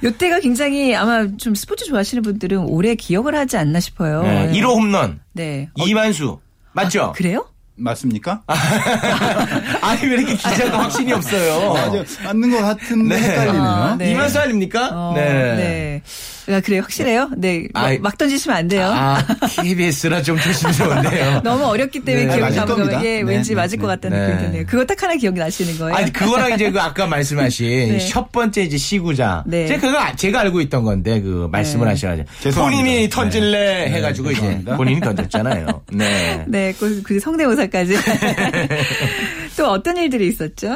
요때가 0.04 0.40
굉장히 0.42 0.94
아마 0.94 1.26
좀 1.38 1.56
스포츠 1.56 1.86
좋아하시는 1.86 2.22
분들은 2.22 2.58
오래 2.58 2.96
기억을 2.96 3.34
하지 3.36 3.56
않나 3.56 3.80
싶어요. 3.80 4.24
네, 4.24 4.52
1호 4.52 4.76
홈런 4.76 5.22
네. 5.32 5.70
이만수 5.76 6.40
맞죠? 6.74 7.14
그래요? 7.16 7.46
맞습니까? 7.76 8.44
아니 9.82 10.06
왜 10.06 10.14
이렇게 10.14 10.36
기자가 10.36 10.84
확신이 10.84 11.12
없어요? 11.14 11.74
맞아. 11.74 12.04
맞는 12.26 12.52
것 12.52 12.62
같은데 12.62 13.16
네. 13.16 13.30
헷갈리네요. 13.30 13.64
아, 13.64 13.96
네. 13.98 14.12
이만수 14.12 14.40
아닙니까? 14.40 14.90
어, 14.92 15.14
네. 15.16 16.02
아, 16.50 16.60
그래요. 16.60 16.82
확실해요? 16.82 17.30
네. 17.38 17.68
막, 17.74 17.86
아이. 17.86 17.98
막 18.00 18.18
던지시면 18.18 18.58
안 18.58 18.68
돼요. 18.68 18.92
아 18.94 19.24
KBS라 19.62 20.22
좀 20.22 20.38
조심스러운데요. 20.40 21.42
너무 21.46 21.66
어렸기 21.66 22.02
때문에 22.02 22.26
네, 22.26 22.38
기억이 22.38 22.56
겁니다. 22.58 23.00
거 23.00 23.06
예, 23.06 23.22
네, 23.22 23.22
왠지 23.22 23.52
네, 23.52 23.56
맞을 23.56 23.78
네. 23.78 23.82
것 23.82 23.88
같다는 23.88 24.18
네. 24.20 24.28
느낌이 24.34 24.48
드네요. 24.48 24.66
그거 24.68 24.86
딱 24.86 25.02
하나 25.02 25.16
기억이 25.16 25.40
나시는 25.40 25.78
거예요? 25.78 25.96
아니 25.96 26.12
그거랑 26.12 26.54
이제 26.54 26.70
그 26.72 26.80
아까 26.82 27.08
말씀하신 27.08 27.68
네. 27.98 28.00
첫 28.08 28.32
번째 28.32 28.64
이제 28.64 28.78
시구자. 28.78 29.44
네. 29.48 29.68
제가 29.68 29.82
그거 29.82 29.98
아- 30.00 30.16
제가 30.16 30.42
알고 30.42 30.62
있던 30.62 30.84
건데 30.84 31.22
그 31.22 31.48
말씀을 31.52 31.86
네. 31.86 31.92
하셔가지고 31.92 32.28
죄송합니다. 32.42 32.82
본인이 32.84 33.10
던질래 33.10 33.86
네. 33.86 33.90
해가지고 33.92 34.30
네, 34.32 34.34
이제. 34.36 34.76
본인이 34.76 35.00
던졌잖아요. 35.00 35.82
네. 35.94 36.44
네, 36.48 36.74
그, 36.80 37.02
그 37.04 37.20
성대모사까지. 37.20 37.96
또 39.58 39.70
어떤 39.70 39.98
일들이 39.98 40.28
있었죠? 40.28 40.76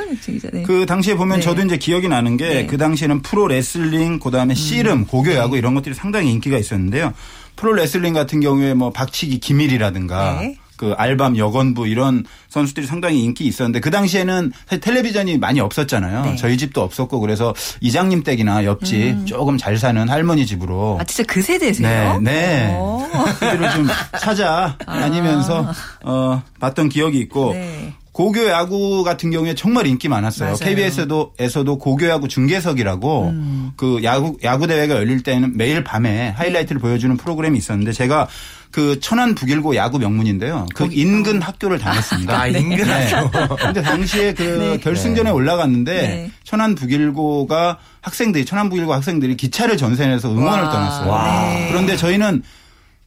네. 0.52 0.64
그 0.64 0.86
당시에 0.86 1.16
보면 1.16 1.38
네. 1.38 1.44
저도 1.44 1.64
이제 1.64 1.78
기억이 1.78 2.08
나는 2.08 2.38
게 2.38 2.48
네. 2.48 2.66
그 2.68 2.78
당시에는 2.78 3.22
프로 3.22 3.48
레슬링 3.48 4.20
그 4.20 4.32
다음에 4.32 4.54
씨름, 4.54 5.06
고교야구 5.06 5.58
이런 5.58 5.74
것들이 5.74 5.96
상당히 5.96 6.32
인기가 6.32 6.58
있었는데요. 6.58 7.14
프로 7.56 7.74
레슬링 7.74 8.14
같은 8.14 8.40
경우에 8.40 8.74
뭐 8.74 8.92
박치기 8.92 9.40
김일이라든가 9.40 10.40
네. 10.42 10.58
그 10.78 10.94
알밤 10.96 11.38
여건부 11.38 11.88
이런 11.88 12.24
선수들이 12.50 12.86
상당히 12.86 13.24
인기 13.24 13.46
있었는데 13.46 13.80
그 13.82 13.90
당시에는 13.92 14.54
사실 14.68 14.80
텔레비전이 14.80 15.40
많이 15.40 15.60
없었잖아요. 15.60 16.24
네. 16.24 16.36
저희 16.36 16.56
집도 16.58 16.82
없었고 16.84 17.20
그래서 17.20 17.54
이장님 17.82 18.24
댁이나 18.24 18.64
옆집 18.64 19.26
조금 19.26 19.58
잘 19.58 19.78
사는 19.78 20.08
할머니 20.08 20.46
집으로 20.46 21.00
아, 21.02 21.04
진짜 21.04 21.24
그 21.28 21.42
세대세요? 21.42 22.20
네, 22.22 22.32
네. 22.32 22.76
오. 22.78 23.04
그들을 23.40 23.72
좀 23.72 23.88
찾아 24.20 24.78
다니면서 24.86 25.66
어, 26.06 26.44
봤던 26.60 26.90
기억이 26.90 27.18
있고 27.20 27.54
네. 27.54 27.94
고교 28.18 28.50
야구 28.50 29.04
같은 29.04 29.30
경우에 29.30 29.54
정말 29.54 29.86
인기 29.86 30.08
많았어요. 30.08 30.48
맞아요. 30.48 30.58
KBS에도 30.58 31.34
에서도 31.38 31.78
고교 31.78 32.08
야구 32.08 32.28
중계석이라고 32.28 33.28
음. 33.28 33.72
그 33.78 34.00
야구 34.02 34.36
야구 34.42 34.66
대회가 34.66 34.96
열릴 34.96 35.22
때는 35.22 35.56
매일 35.56 35.84
밤에 35.84 36.30
하이라이트를 36.30 36.82
보여주는 36.82 37.16
프로그램이 37.16 37.60
있었는데 37.60 37.92
제가 37.92 38.28
그 38.72 39.00
천안 39.02 39.36
북일고 39.36 39.76
야구 39.76 40.00
명문인데요. 40.00 40.66
그 40.74 40.90
인근 40.92 41.40
학교를 41.44 41.78
다녔습니다. 41.78 42.42
아, 42.42 42.48
인근 42.48 42.90
학교. 42.90 43.56
근데 43.56 43.84
당시에 43.84 44.34
그 44.34 44.42
네. 44.42 44.78
결승전에 44.80 45.30
올라갔는데 45.30 45.94
네. 45.94 46.32
천안 46.44 46.74
북일고가 46.74 47.78
학생들이 48.02 48.46
천안 48.46 48.70
북일고 48.70 48.96
학생들이 48.96 49.38
기차를 49.38 49.78
전선해서 49.78 50.32
응원을 50.32 50.64
와. 50.64 50.72
떠났어요. 50.72 51.08
와. 51.08 51.42
네. 51.54 51.68
그런데 51.70 51.96
저희는 51.96 52.42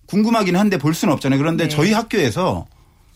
궁금하긴 0.06 0.54
한데 0.54 0.78
볼 0.78 0.94
수는 0.94 1.12
없잖아요. 1.14 1.40
그런데 1.40 1.64
네. 1.64 1.68
저희 1.68 1.92
학교에서 1.92 2.68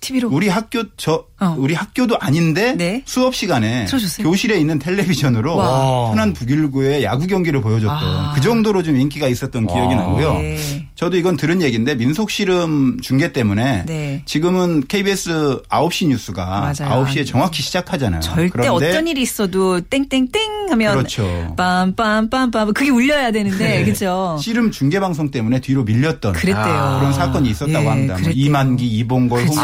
TV로. 0.04 0.28
우리 0.30 0.48
학교 0.48 0.84
저 0.96 1.24
어. 1.44 1.56
우리 1.58 1.74
학교도 1.74 2.18
아닌데 2.20 2.74
네. 2.76 3.02
수업 3.04 3.34
시간에 3.34 3.84
틀어줬어요? 3.86 4.28
교실에 4.28 4.58
있는 4.58 4.78
텔레비전으로 4.78 5.56
와. 5.56 6.10
천안 6.10 6.32
북일고의 6.32 7.04
야구 7.04 7.26
경기를 7.26 7.60
보여줬던 7.60 7.98
아. 7.98 8.32
그 8.34 8.40
정도로 8.40 8.82
좀 8.82 8.96
인기가 8.96 9.28
있었던 9.28 9.66
기억이 9.66 9.94
나고요. 9.94 10.34
네. 10.34 10.86
저도 10.94 11.16
이건 11.16 11.36
들은 11.36 11.60
얘기인데 11.62 11.94
민속 11.94 12.30
씨름 12.30 12.98
중계 13.02 13.32
때문에 13.32 13.84
네. 13.86 14.22
지금은 14.24 14.84
KBS 14.86 15.62
9시 15.68 16.08
뉴스가 16.08 16.44
맞아요. 16.44 17.04
9시에 17.04 17.26
정확히 17.26 17.62
시작하잖아요. 17.62 18.20
절대 18.20 18.48
그런데 18.50 18.68
어떤 18.68 19.08
일이 19.08 19.22
있어도 19.22 19.80
땡땡땡 19.80 20.68
하면 20.70 20.96
그렇죠. 20.96 21.54
빰빰빰빰 21.56 22.74
그게 22.74 22.90
울려야 22.90 23.30
되는데 23.32 23.84
그죠? 23.84 24.38
씨름 24.40 24.70
중계 24.70 25.00
방송 25.00 25.30
때문에 25.30 25.60
뒤로 25.60 25.84
밀렸던 25.84 26.32
그랬대요. 26.32 26.96
그런 27.00 27.12
사건이 27.12 27.50
있었다고 27.50 27.84
예, 27.84 27.88
합니다. 27.88 28.16
뭐. 28.20 28.30
이만기, 28.32 28.86
이봉걸. 28.86 29.46
홍 29.46 29.56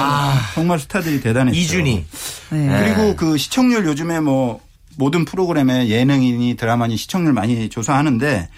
정말 0.54 0.78
스타들이 0.78 1.20
대단했죠. 1.20 1.58
이준희. 1.70 2.04
네. 2.50 2.94
그리고 2.94 3.16
그 3.16 3.36
시청률 3.36 3.86
요즘에 3.86 4.20
뭐 4.20 4.60
모든 4.96 5.24
프로그램에 5.24 5.88
예능이니 5.88 6.56
드라마니 6.56 6.96
시청률 6.96 7.32
많이 7.32 7.68
조사하는데 7.68 8.48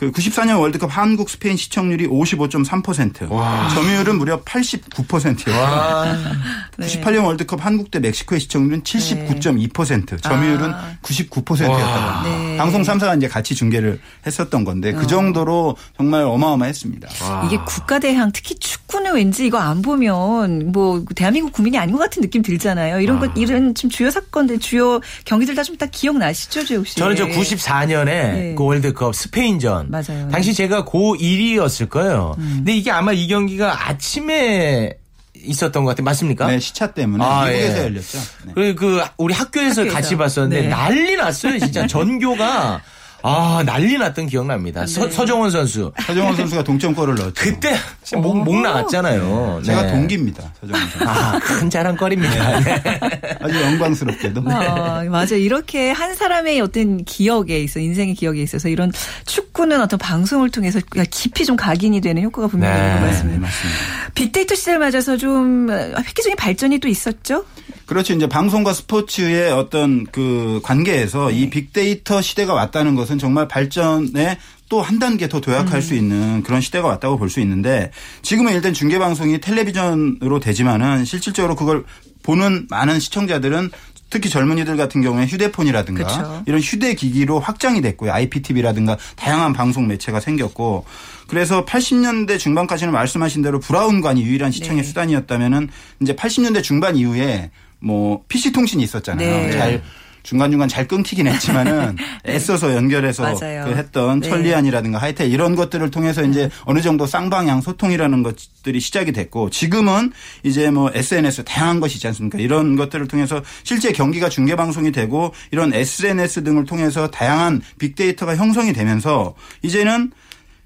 그 0.00 0.10
94년 0.12 0.58
월드컵 0.60 0.88
한국 0.96 1.28
스페인 1.28 1.58
시청률이 1.58 2.06
55.3%. 2.08 3.28
점유율은 3.74 4.16
무려 4.16 4.40
89%였어요. 4.42 5.60
와. 5.60 6.16
네. 6.78 6.86
98년 6.86 7.26
월드컵 7.26 7.62
한국 7.64 7.90
대 7.90 7.98
멕시코의 7.98 8.40
시청률은 8.40 8.82
79.2%, 8.82 10.22
점유율은 10.22 10.72
아. 10.72 10.92
99%였다고. 11.02 12.28
네. 12.28 12.56
방송 12.56 12.80
3사가 12.80 13.18
이제 13.18 13.28
같이 13.28 13.54
중계를 13.54 14.00
했었던 14.26 14.64
건데 14.64 14.92
그 14.92 15.06
정도로 15.06 15.76
정말 15.98 16.22
어마어마했습니다. 16.22 17.08
이게 17.46 17.58
국가 17.66 17.98
대항 17.98 18.30
특히 18.32 18.54
축구는 18.58 19.14
왠지 19.14 19.44
이거 19.44 19.58
안 19.58 19.82
보면 19.82 20.72
뭐 20.72 21.04
대한민국 21.14 21.52
국민이 21.52 21.76
아닌 21.78 21.94
것 21.94 22.00
같은 22.02 22.22
느낌 22.22 22.40
들잖아요. 22.40 23.00
이런 23.00 23.18
것 23.20 23.30
이런 23.36 23.74
지금 23.74 23.90
주요 23.90 24.10
사건들 24.10 24.60
주요 24.60 25.00
경기들 25.26 25.54
다 25.54 25.62
좀 25.62 25.76
다 25.76 25.86
기억나시죠, 25.86 26.64
조 26.64 26.74
혹시? 26.76 26.96
저는 26.96 27.16
저 27.16 27.26
94년에 27.26 28.04
네. 28.04 28.54
그 28.56 28.64
월드컵 28.64 29.14
스페인전. 29.14 29.89
맞아요. 29.90 30.28
당시 30.30 30.54
제가 30.54 30.84
고1이었을 30.84 31.88
거예요. 31.88 32.34
근데 32.36 32.72
이게 32.74 32.90
아마 32.90 33.12
이 33.12 33.26
경기가 33.26 33.88
아침에 33.88 34.96
있었던 35.34 35.84
것 35.84 35.90
같아요. 35.90 36.04
맞습니까? 36.04 36.46
네, 36.46 36.60
시차 36.60 36.92
때문에 36.92 37.24
아, 37.24 37.46
미국에서 37.46 37.78
예. 37.78 37.82
열렸죠. 37.84 38.18
네. 38.44 38.52
그리고 38.54 38.78
그 38.78 39.02
우리 39.16 39.34
학교에서, 39.34 39.82
학교에서. 39.82 39.94
같이 39.94 40.16
봤었는데 40.16 40.62
네. 40.62 40.68
난리 40.68 41.16
났어요. 41.16 41.58
진짜 41.58 41.86
전교가 41.88 42.82
아 43.22 43.62
난리 43.64 43.98
났던 43.98 44.26
기억납니다. 44.26 44.80
네. 44.82 44.86
서, 44.86 45.10
서정원 45.10 45.50
선수 45.50 45.92
서정원 46.04 46.36
선수가 46.36 46.64
동점골을 46.64 47.14
넣었죠. 47.16 47.34
그때 47.36 47.74
진짜 48.02 48.20
목, 48.20 48.42
목 48.42 48.60
나갔잖아요. 48.60 49.62
제가 49.64 49.82
네. 49.82 49.92
동기입니다. 49.92 50.52
서정원 50.60 50.88
선수. 50.90 51.08
아큰 51.08 51.70
자랑거리입니다. 51.70 52.60
네. 52.60 52.82
아주 53.40 53.60
영광스럽게도. 53.62 54.42
아, 54.46 55.04
맞아. 55.10 55.36
이렇게 55.36 55.90
한 55.90 56.14
사람의 56.14 56.60
어떤 56.60 57.04
기억에 57.04 57.58
있어, 57.60 57.80
인생의 57.80 58.14
기억에 58.14 58.40
있어서 58.42 58.68
이런 58.68 58.92
축구는 59.26 59.80
어떤 59.80 59.98
방송을 59.98 60.50
통해서 60.50 60.80
깊이 61.10 61.44
좀 61.44 61.56
각인이 61.56 62.00
되는 62.00 62.22
효과가 62.22 62.48
분명히 62.48 62.74
네. 62.74 62.80
있는 62.80 63.00
것 63.00 63.06
네, 63.06 63.12
같습니다. 63.12 63.40
맞습니다. 63.40 63.78
빅데이터 64.14 64.54
시대를 64.54 64.78
맞아서 64.78 65.16
좀 65.16 65.68
획기적인 65.70 66.36
발전이 66.36 66.78
또 66.78 66.88
있었죠? 66.88 67.44
그렇죠. 67.86 68.12
이제 68.12 68.28
방송과 68.28 68.72
스포츠의 68.72 69.50
어떤 69.50 70.06
그 70.06 70.60
관계에서 70.62 71.32
이 71.32 71.50
빅데이터 71.50 72.22
시대가 72.22 72.54
왔다는 72.54 72.94
것은 72.94 73.09
정말 73.18 73.48
발전에 73.48 74.38
또 74.68 74.82
한 74.82 74.98
단계 75.00 75.28
더 75.28 75.40
도약할 75.40 75.82
수 75.82 75.94
있는 75.94 76.42
그런 76.44 76.60
시대가 76.60 76.86
왔다고 76.86 77.18
볼 77.18 77.28
수 77.28 77.40
있는데 77.40 77.90
지금은 78.22 78.54
일단 78.54 78.72
중계 78.72 78.98
방송이 78.98 79.40
텔레비전으로 79.40 80.38
되지만은 80.40 81.04
실질적으로 81.04 81.56
그걸 81.56 81.84
보는 82.22 82.66
많은 82.70 83.00
시청자들은 83.00 83.70
특히 84.10 84.28
젊은이들 84.28 84.76
같은 84.76 85.02
경우에 85.02 85.26
휴대폰이라든가 85.26 86.04
그쵸. 86.04 86.42
이런 86.46 86.60
휴대 86.60 86.94
기기로 86.94 87.38
확장이 87.40 87.80
됐고요. 87.80 88.12
IPTV라든가 88.12 88.96
다양한 89.16 89.52
방송 89.52 89.86
매체가 89.86 90.18
생겼고 90.20 90.84
그래서 91.28 91.64
80년대 91.64 92.38
중반까지는 92.38 92.92
말씀하신 92.92 93.42
대로 93.42 93.60
브라운관이 93.60 94.22
유일한 94.22 94.50
시청의 94.50 94.82
네. 94.82 94.88
수단이었다면은 94.88 95.68
이제 96.00 96.14
80년대 96.14 96.62
중반 96.62 96.96
이후에 96.96 97.50
뭐 97.78 98.22
PC 98.28 98.52
통신이 98.52 98.82
있었잖아요. 98.82 99.46
네. 99.46 99.50
잘 99.52 99.82
중간중간 100.22 100.68
잘 100.68 100.86
끊기긴 100.86 101.26
했지만은 101.26 101.96
애써서 102.26 102.74
연결해서. 102.74 103.34
그 103.38 103.74
했던 103.74 104.20
네. 104.20 104.28
천리안이라든가 104.28 104.98
하이텔 104.98 105.30
이런 105.30 105.56
것들을 105.56 105.90
통해서 105.90 106.22
이제 106.24 106.50
어느 106.64 106.80
정도 106.80 107.06
쌍방향 107.06 107.60
소통이라는 107.60 108.22
것들이 108.22 108.80
시작이 108.80 109.12
됐고 109.12 109.50
지금은 109.50 110.12
이제 110.42 110.70
뭐 110.70 110.90
SNS 110.92 111.44
다양한 111.44 111.80
것이지 111.80 112.06
않습니까? 112.08 112.38
이런 112.38 112.76
것들을 112.76 113.08
통해서 113.08 113.42
실제 113.62 113.92
경기가 113.92 114.28
중계 114.28 114.56
방송이 114.56 114.92
되고 114.92 115.32
이런 115.50 115.72
SNS 115.72 116.44
등을 116.44 116.64
통해서 116.64 117.08
다양한 117.08 117.62
빅데이터가 117.78 118.36
형성이 118.36 118.72
되면서 118.72 119.34
이제는 119.62 120.12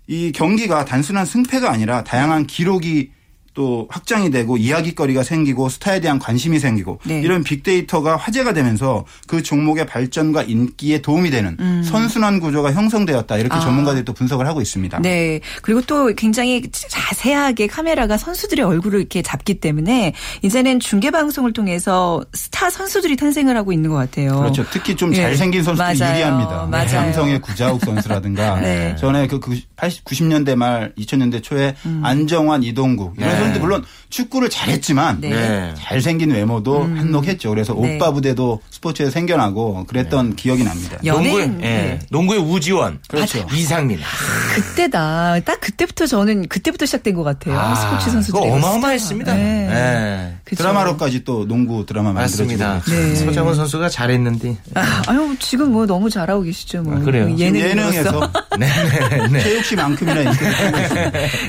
이 0.06 0.32
경기가 0.32 0.84
단순한 0.84 1.24
승패가 1.24 1.70
아니라 1.70 2.04
다양한 2.04 2.46
기록이 2.46 3.10
또 3.54 3.86
확장이 3.88 4.30
되고 4.30 4.56
이야기거리가 4.56 5.22
생기고 5.22 5.68
스타에 5.68 6.00
대한 6.00 6.18
관심이 6.18 6.58
생기고 6.58 6.98
네. 7.04 7.20
이런 7.20 7.44
빅데이터가 7.44 8.16
화제가 8.16 8.52
되면서 8.52 9.04
그 9.28 9.42
종목의 9.42 9.86
발전과 9.86 10.42
인기에 10.42 11.00
도움이 11.00 11.30
되는 11.30 11.56
선순환 11.84 12.40
구조가 12.40 12.72
형성되었다 12.72 13.36
이렇게 13.36 13.54
음. 13.54 13.58
아. 13.58 13.60
전문가들이 13.60 14.04
또 14.04 14.12
분석을 14.12 14.46
하고 14.46 14.60
있습니다. 14.60 14.98
네. 15.00 15.40
그리고 15.62 15.80
또 15.82 16.12
굉장히 16.16 16.62
자세하게 16.72 17.68
카메라가 17.68 18.16
선수들의 18.18 18.64
얼굴을 18.64 18.98
이렇게 18.98 19.22
잡기 19.22 19.60
때문에 19.60 20.14
이제는 20.42 20.80
중계 20.80 21.12
방송을 21.12 21.52
통해서 21.52 22.22
스타 22.32 22.70
선수들이 22.70 23.16
탄생을 23.16 23.56
하고 23.56 23.72
있는 23.72 23.90
것 23.90 23.96
같아요. 23.96 24.38
그렇죠. 24.38 24.64
특히 24.70 24.96
좀 24.96 25.12
예. 25.12 25.22
잘생긴 25.22 25.62
선수들이 25.62 25.98
맞아요. 25.98 26.14
유리합니다. 26.14 26.66
맞아요. 26.70 26.88
삼성의 26.88 27.40
구자욱 27.40 27.80
선수라든가 27.84 28.58
네. 28.60 28.96
전에 28.96 29.28
그 29.28 29.38
80, 29.76 30.04
90년대 30.04 30.56
말 30.56 30.92
2000년대 30.98 31.42
초에 31.42 31.76
안정환, 32.02 32.64
이동국 32.64 33.14
이런 33.16 33.30
네. 33.30 33.43
선수들 33.44 33.60
물론 33.60 33.84
축구를 34.10 34.50
잘했지만 34.50 35.20
네. 35.20 35.30
네. 35.30 35.74
잘생긴 35.78 36.30
외모도 36.30 36.82
한몫했죠. 36.84 37.50
그래서 37.50 37.74
네. 37.74 37.96
오빠 37.96 38.12
부대도 38.12 38.60
스포츠에 38.70 39.10
생겨나고 39.10 39.84
그랬던 39.86 40.36
기억이 40.36 40.64
납니다. 40.64 40.98
연예인, 41.04 41.52
농구의, 41.52 41.68
예. 41.68 41.74
네. 41.74 41.98
농구의 42.10 42.40
우지원. 42.40 43.00
그렇죠. 43.08 43.46
이상민. 43.52 43.98
그때다. 44.54 45.40
딱 45.44 45.60
그때부터 45.60 46.06
저는 46.06 46.48
그때부터 46.48 46.86
시작된 46.86 47.14
것 47.14 47.22
같아요. 47.22 47.58
아, 47.58 47.74
스포츠 47.74 48.10
선수들이. 48.10 48.40
그거 48.40 48.54
어마어마했습니다. 48.54 49.34
네. 49.34 49.42
네. 49.68 50.36
드라마로까지 50.44 51.24
또 51.24 51.46
농구 51.46 51.84
드라마 51.86 52.12
만들어지고 52.12 52.58
맞습니다. 52.58 52.82
네. 52.88 53.14
서장훈 53.16 53.54
선수가 53.54 53.88
잘했는데. 53.88 54.56
아, 54.74 55.02
아유, 55.08 55.34
지금 55.40 55.72
뭐 55.72 55.86
너무 55.86 56.10
잘하고 56.10 56.42
계시죠. 56.42 56.82
뭐. 56.82 56.96
아, 56.96 56.98
그래요? 57.00 57.34
지금 57.36 57.56
예능으로서. 57.56 57.70
예능에서 57.70 58.32
네네네. 58.58 59.40
최욱 59.42 59.64
씨만큼이나 59.64 60.20
있습니다. 60.30 60.58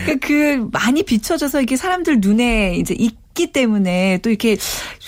그러니까 0.05 0.27
그 0.27 0.67
많이 0.71 1.03
비춰져서 1.03 1.61
이게 1.61 1.75
사람들 1.85 2.19
눈에 2.19 2.75
이제 2.77 2.95
있기 2.97 3.51
때문에 3.51 4.17
또 4.23 4.29
이렇게 4.29 4.57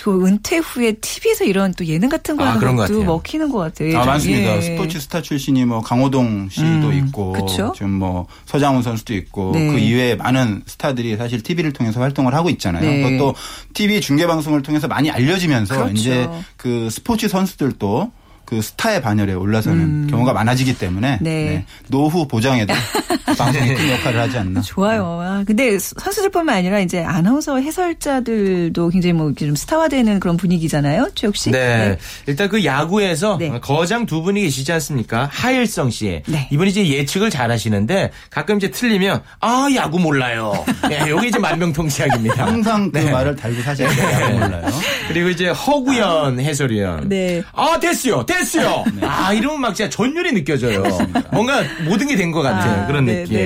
그 0.03 0.25
은퇴 0.25 0.57
후에 0.57 0.93
TV에서 0.93 1.43
이런 1.43 1.73
또 1.73 1.85
예능 1.85 2.07
같은 2.07 2.37
거 2.37 2.45
아, 2.45 2.49
하는 2.49 2.59
것 2.61 2.67
것도 2.67 2.99
같아요. 2.99 3.03
먹히는 3.05 3.49
것 3.51 3.57
같아요. 3.57 3.99
아, 3.99 4.05
많습니다. 4.05 4.57
예. 4.57 4.61
스포츠 4.61 4.99
스타 4.99 5.21
출신이 5.21 5.65
뭐 5.65 5.81
강호동 5.81 6.49
씨도 6.49 6.93
있고 6.93 7.31
그쵸? 7.33 7.73
지금 7.75 7.93
뭐 7.93 8.27
서장훈 8.45 8.83
선수도 8.83 9.15
있고 9.15 9.51
네. 9.53 9.67
그 9.71 9.79
이외에 9.79 10.15
많은 10.15 10.61
스타들이 10.67 11.17
사실 11.17 11.41
TV를 11.41 11.73
통해서 11.73 11.99
활동을 11.99 12.35
하고 12.35 12.49
있잖아요. 12.51 12.87
네. 12.87 13.01
그것도 13.01 13.33
TV 13.73 13.99
중계 13.99 14.27
방송을 14.27 14.61
통해서 14.61 14.87
많이 14.87 15.09
알려지면서 15.09 15.75
그렇죠. 15.75 15.93
이제 15.93 16.29
그 16.57 16.89
스포츠 16.91 17.27
선수들도 17.27 18.11
그 18.47 18.61
스타의 18.61 19.01
반열에 19.01 19.33
올라서는 19.33 20.07
경우가 20.07 20.31
많아지기 20.31 20.77
때문에 20.77 21.15
음. 21.15 21.23
네. 21.23 21.29
네. 21.43 21.65
노후 21.89 22.27
보장에도 22.29 22.73
방송이 23.37 23.73
큰 23.75 23.91
역할을 23.91 24.21
하지 24.21 24.37
않나. 24.37 24.61
좋아요. 24.61 25.19
아, 25.21 25.43
근데 25.45 25.77
선수들뿐만 25.77 26.55
아니라 26.55 26.79
이제 26.79 27.03
아나운서 27.03 27.57
해설자들도 27.59 28.87
굉장히 28.89 29.11
뭐 29.13 29.27
이렇게 29.27 29.45
좀 29.45 29.55
스타화되는 29.55 30.21
그런 30.21 30.37
분위기잖아요. 30.37 31.09
최욱 31.13 31.35
씨. 31.35 31.51
네. 31.51 31.97
일단 32.25 32.47
그 32.47 32.63
야구에서 32.63 33.37
네. 33.37 33.49
거장 33.59 34.05
두 34.05 34.21
분이 34.21 34.41
계시지 34.43 34.71
않습니까? 34.71 35.27
하일성 35.29 35.89
씨. 35.89 36.23
네. 36.25 36.47
이분이 36.49 36.69
이제 36.69 36.87
예측을 36.87 37.29
잘 37.29 37.51
하시는데 37.51 38.11
가끔 38.29 38.55
이제 38.57 38.71
틀리면 38.71 39.23
아, 39.41 39.67
야구 39.75 39.99
몰라요. 39.99 40.53
네, 40.87 41.09
여기 41.09 41.27
이제 41.27 41.37
만병통치약입니다. 41.37 42.45
항상 42.47 42.89
그 42.91 42.97
네. 42.97 43.11
말을 43.11 43.35
달고 43.35 43.61
사셔야 43.61 43.89
돼요. 43.89 44.39
몰라요. 44.39 44.67
그리고 45.09 45.29
이제 45.29 45.49
허구연 45.49 46.39
해설위원. 46.39 47.09
네. 47.09 47.43
아, 47.51 47.77
됐어요. 47.77 48.25
됐 48.25 48.36
어요. 48.59 48.83
아, 49.01 49.33
이러면 49.33 49.61
막 49.61 49.73
진짜 49.75 49.89
전율이 49.89 50.33
느껴져요. 50.33 50.83
뭔가 51.31 51.63
모든 51.85 52.07
게 52.07 52.15
된 52.15 52.31
것 52.31 52.41
같은 52.41 52.69
아, 52.69 52.87
그런 52.87 53.05
네, 53.05 53.23
느낌. 53.23 53.37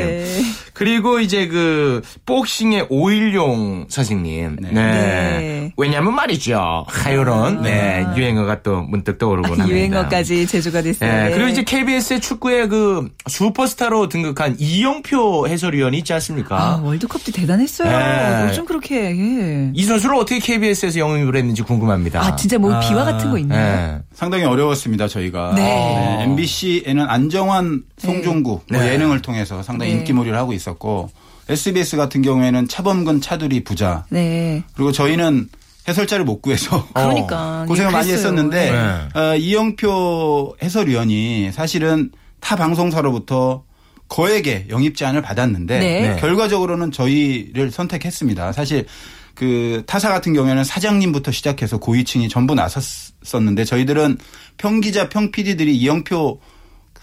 네. 0.72 0.82
그리고 0.82 1.20
이제 1.20 1.48
그 1.48 2.02
복싱의 2.26 2.88
오일용 2.90 3.86
선생님. 3.90 4.58
네. 4.62 4.72
네. 4.72 5.74
왜냐면 5.78 6.16
말이죠. 6.16 6.86
하요런 6.88 7.62
네, 7.62 8.06
유행어가 8.16 8.62
또 8.64 8.82
문득 8.82 9.18
떠오르곤 9.18 9.52
합니다. 9.52 9.66
아. 9.66 9.68
유행어까지 9.70 10.48
제조가 10.48 10.82
됐어요. 10.82 11.12
네, 11.12 11.24
네. 11.30 11.32
그리고 11.34 11.50
이제 11.50 11.64
KBS의 11.64 12.22
축구의 12.22 12.70
그 12.70 13.10
슈퍼스타로 13.28 14.10
등극한 14.10 14.56
이영표 14.60 15.48
해설위원이 15.48 16.00
있지 16.00 16.14
않습니까? 16.14 16.58
아, 16.58 16.82
월드컵도 16.84 17.32
대단했어요. 17.32 17.90
네. 17.90 18.48
요즘 18.50 18.66
그렇게 18.66 19.12
예. 19.12 19.72
이 19.74 19.84
선수를 19.84 20.16
어떻게 20.16 20.40
KBS에서 20.40 21.00
영입을 21.00 21.36
했는지 21.36 21.62
궁금합니다. 21.62 22.22
아, 22.22 22.36
진짜 22.36 22.58
뭐 22.58 22.80
비화 22.80 23.04
같은 23.04 23.30
거 23.30 23.38
있나요? 23.38 23.98
네. 23.98 24.00
상당히 24.14 24.44
어려웠습니다, 24.46 25.08
저희가. 25.08 25.54
네. 25.56 26.24
MBC에는 26.24 27.06
안정환, 27.08 27.84
송종구 27.98 28.62
뭐 28.70 28.80
네. 28.80 28.94
예능을 28.94 29.22
통해서 29.22 29.64
상당히 29.64 29.94
네. 29.94 30.00
인기몰이를 30.00 30.38
하고 30.38 30.54
있 30.54 30.61
었고 30.70 31.10
SBS 31.50 31.98
같은 31.98 32.22
경우에는 32.22 32.68
차범근, 32.68 33.22
차두리, 33.22 33.64
부자 33.64 34.06
네. 34.10 34.64
그리고 34.76 34.92
저희는 34.92 35.50
해설자를 35.88 36.26
못 36.26 36.42
구해서 36.42 36.88
그러니까 36.94 37.66
고생을 37.68 37.92
예, 37.92 37.94
많이. 37.94 38.12
했었는데 38.12 38.72
네. 38.72 39.20
어, 39.20 39.36
이영표 39.36 40.58
해설위원이 40.62 41.52
사실은 41.52 42.12
타 42.40 42.56
방송사로부터 42.56 43.64
거액의 44.08 44.68
영입 44.70 44.96
제안을 44.98 45.22
받았는데 45.22 45.80
네. 45.80 46.02
네. 46.02 46.20
결과적으로는 46.20 46.92
저희를 46.92 47.72
선택했습니다. 47.72 48.52
사실 48.52 48.86
그 49.34 49.84
타사 49.88 50.10
같은 50.10 50.34
경우에는 50.34 50.64
사장님부터 50.64 51.32
시작해서 51.32 51.78
고위층이 51.78 52.28
전부 52.30 52.54
나섰었는데 52.54 53.64
저희들은 53.64 54.18
평기자, 54.58 55.08
평PD들이 55.10 55.76
이영표 55.78 56.40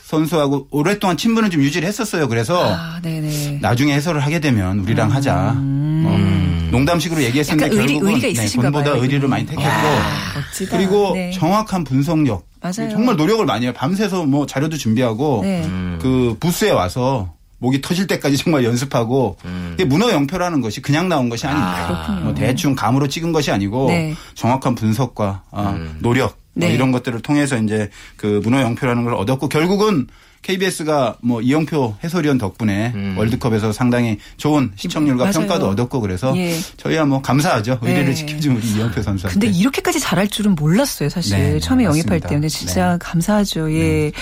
선수하고 0.09 0.68
오랫동안 0.71 1.18
친분을 1.18 1.51
좀 1.51 1.61
유지를 1.62 1.87
했었어요. 1.87 2.29
그래서 2.29 2.75
아, 2.75 2.99
네네. 3.03 3.59
나중에 3.61 3.92
해설을 3.92 4.21
하게 4.25 4.40
되면 4.40 4.79
우리랑 4.81 5.12
하자. 5.12 5.53
뭐 5.55 6.16
농담식으로 6.71 7.23
얘기했었는데 7.25 7.77
음. 7.77 7.79
의리- 7.81 7.92
결국은 7.94 8.09
의리가 8.14 8.27
네, 8.27 8.33
있으신가 8.33 8.71
돈보다 8.71 8.92
봐요, 8.92 9.03
의리를. 9.03 9.29
많이 9.29 9.44
택했고 9.44 9.71
멋지다. 10.35 10.77
그리고 10.77 11.12
네. 11.14 11.31
정확한 11.33 11.85
분석력 11.85 12.47
맞아요. 12.62 12.88
정말 12.90 13.16
노력을 13.16 13.44
많이 13.44 13.66
해요. 13.66 13.73
밤새서 13.77 14.25
뭐 14.25 14.47
자료도 14.47 14.79
준비하고 14.79 15.40
네. 15.42 15.62
그 16.01 16.37
부스에 16.40 16.71
와서 16.71 17.35
목이 17.59 17.83
터질 17.83 18.07
때까지 18.07 18.38
정말 18.42 18.64
연습하고 18.64 19.37
이게 19.75 19.85
문어 19.85 20.11
영표라는 20.11 20.62
것이 20.62 20.81
그냥 20.81 21.11
나온 21.11 21.29
것이 21.29 21.47
아닙니다. 21.47 21.87
그렇군요. 21.87 22.21
뭐 22.25 22.35
대충 22.35 22.75
감으로 22.75 23.09
찍은 23.09 23.33
것이 23.33 23.51
아니고 23.51 23.88
네. 23.88 24.14
정확한 24.35 24.75
분석과 24.75 25.42
아, 25.51 25.79
노력 25.99 26.38
뭐 26.48 26.48
네. 26.66 26.75
이런 26.75 26.92
것들을 26.92 27.21
통해서 27.21 27.57
이제 27.57 27.90
그 28.16 28.40
문어 28.42 28.61
영표라는 28.61 29.05
걸 29.05 29.14
얻었고 29.14 29.49
결국은 29.49 30.07
KBS가 30.42 31.16
뭐 31.20 31.40
이영표 31.40 31.96
해설위원 32.05 32.38
덕분에 32.38 32.94
월드컵에서 33.16 33.72
상당히 33.72 34.18
좋은 34.37 34.72
시청률과 34.77 35.24
맞아요. 35.24 35.33
평가도 35.33 35.68
얻었고 35.68 36.01
그래서 36.01 36.37
예. 36.37 36.55
저희야 36.77 37.05
뭐 37.05 37.20
감사하죠. 37.20 37.79
의리를 37.83 38.07
네. 38.07 38.14
지켜준 38.14 38.57
우리 38.57 38.66
이영표 38.68 39.03
선수한테. 39.03 39.40
근데 39.40 39.59
이렇게 39.59 39.83
잘할 39.98 40.29
줄은 40.29 40.55
몰랐어요, 40.55 41.09
사실. 41.09 41.37
네, 41.37 41.61
처음에 41.61 41.85
맞습니다. 41.85 42.14
영입할 42.14 42.20
때. 42.20 42.35
근데 42.35 42.48
진짜 42.48 42.92
네. 42.92 42.98
감사하죠. 43.01 43.72
예. 43.72 44.12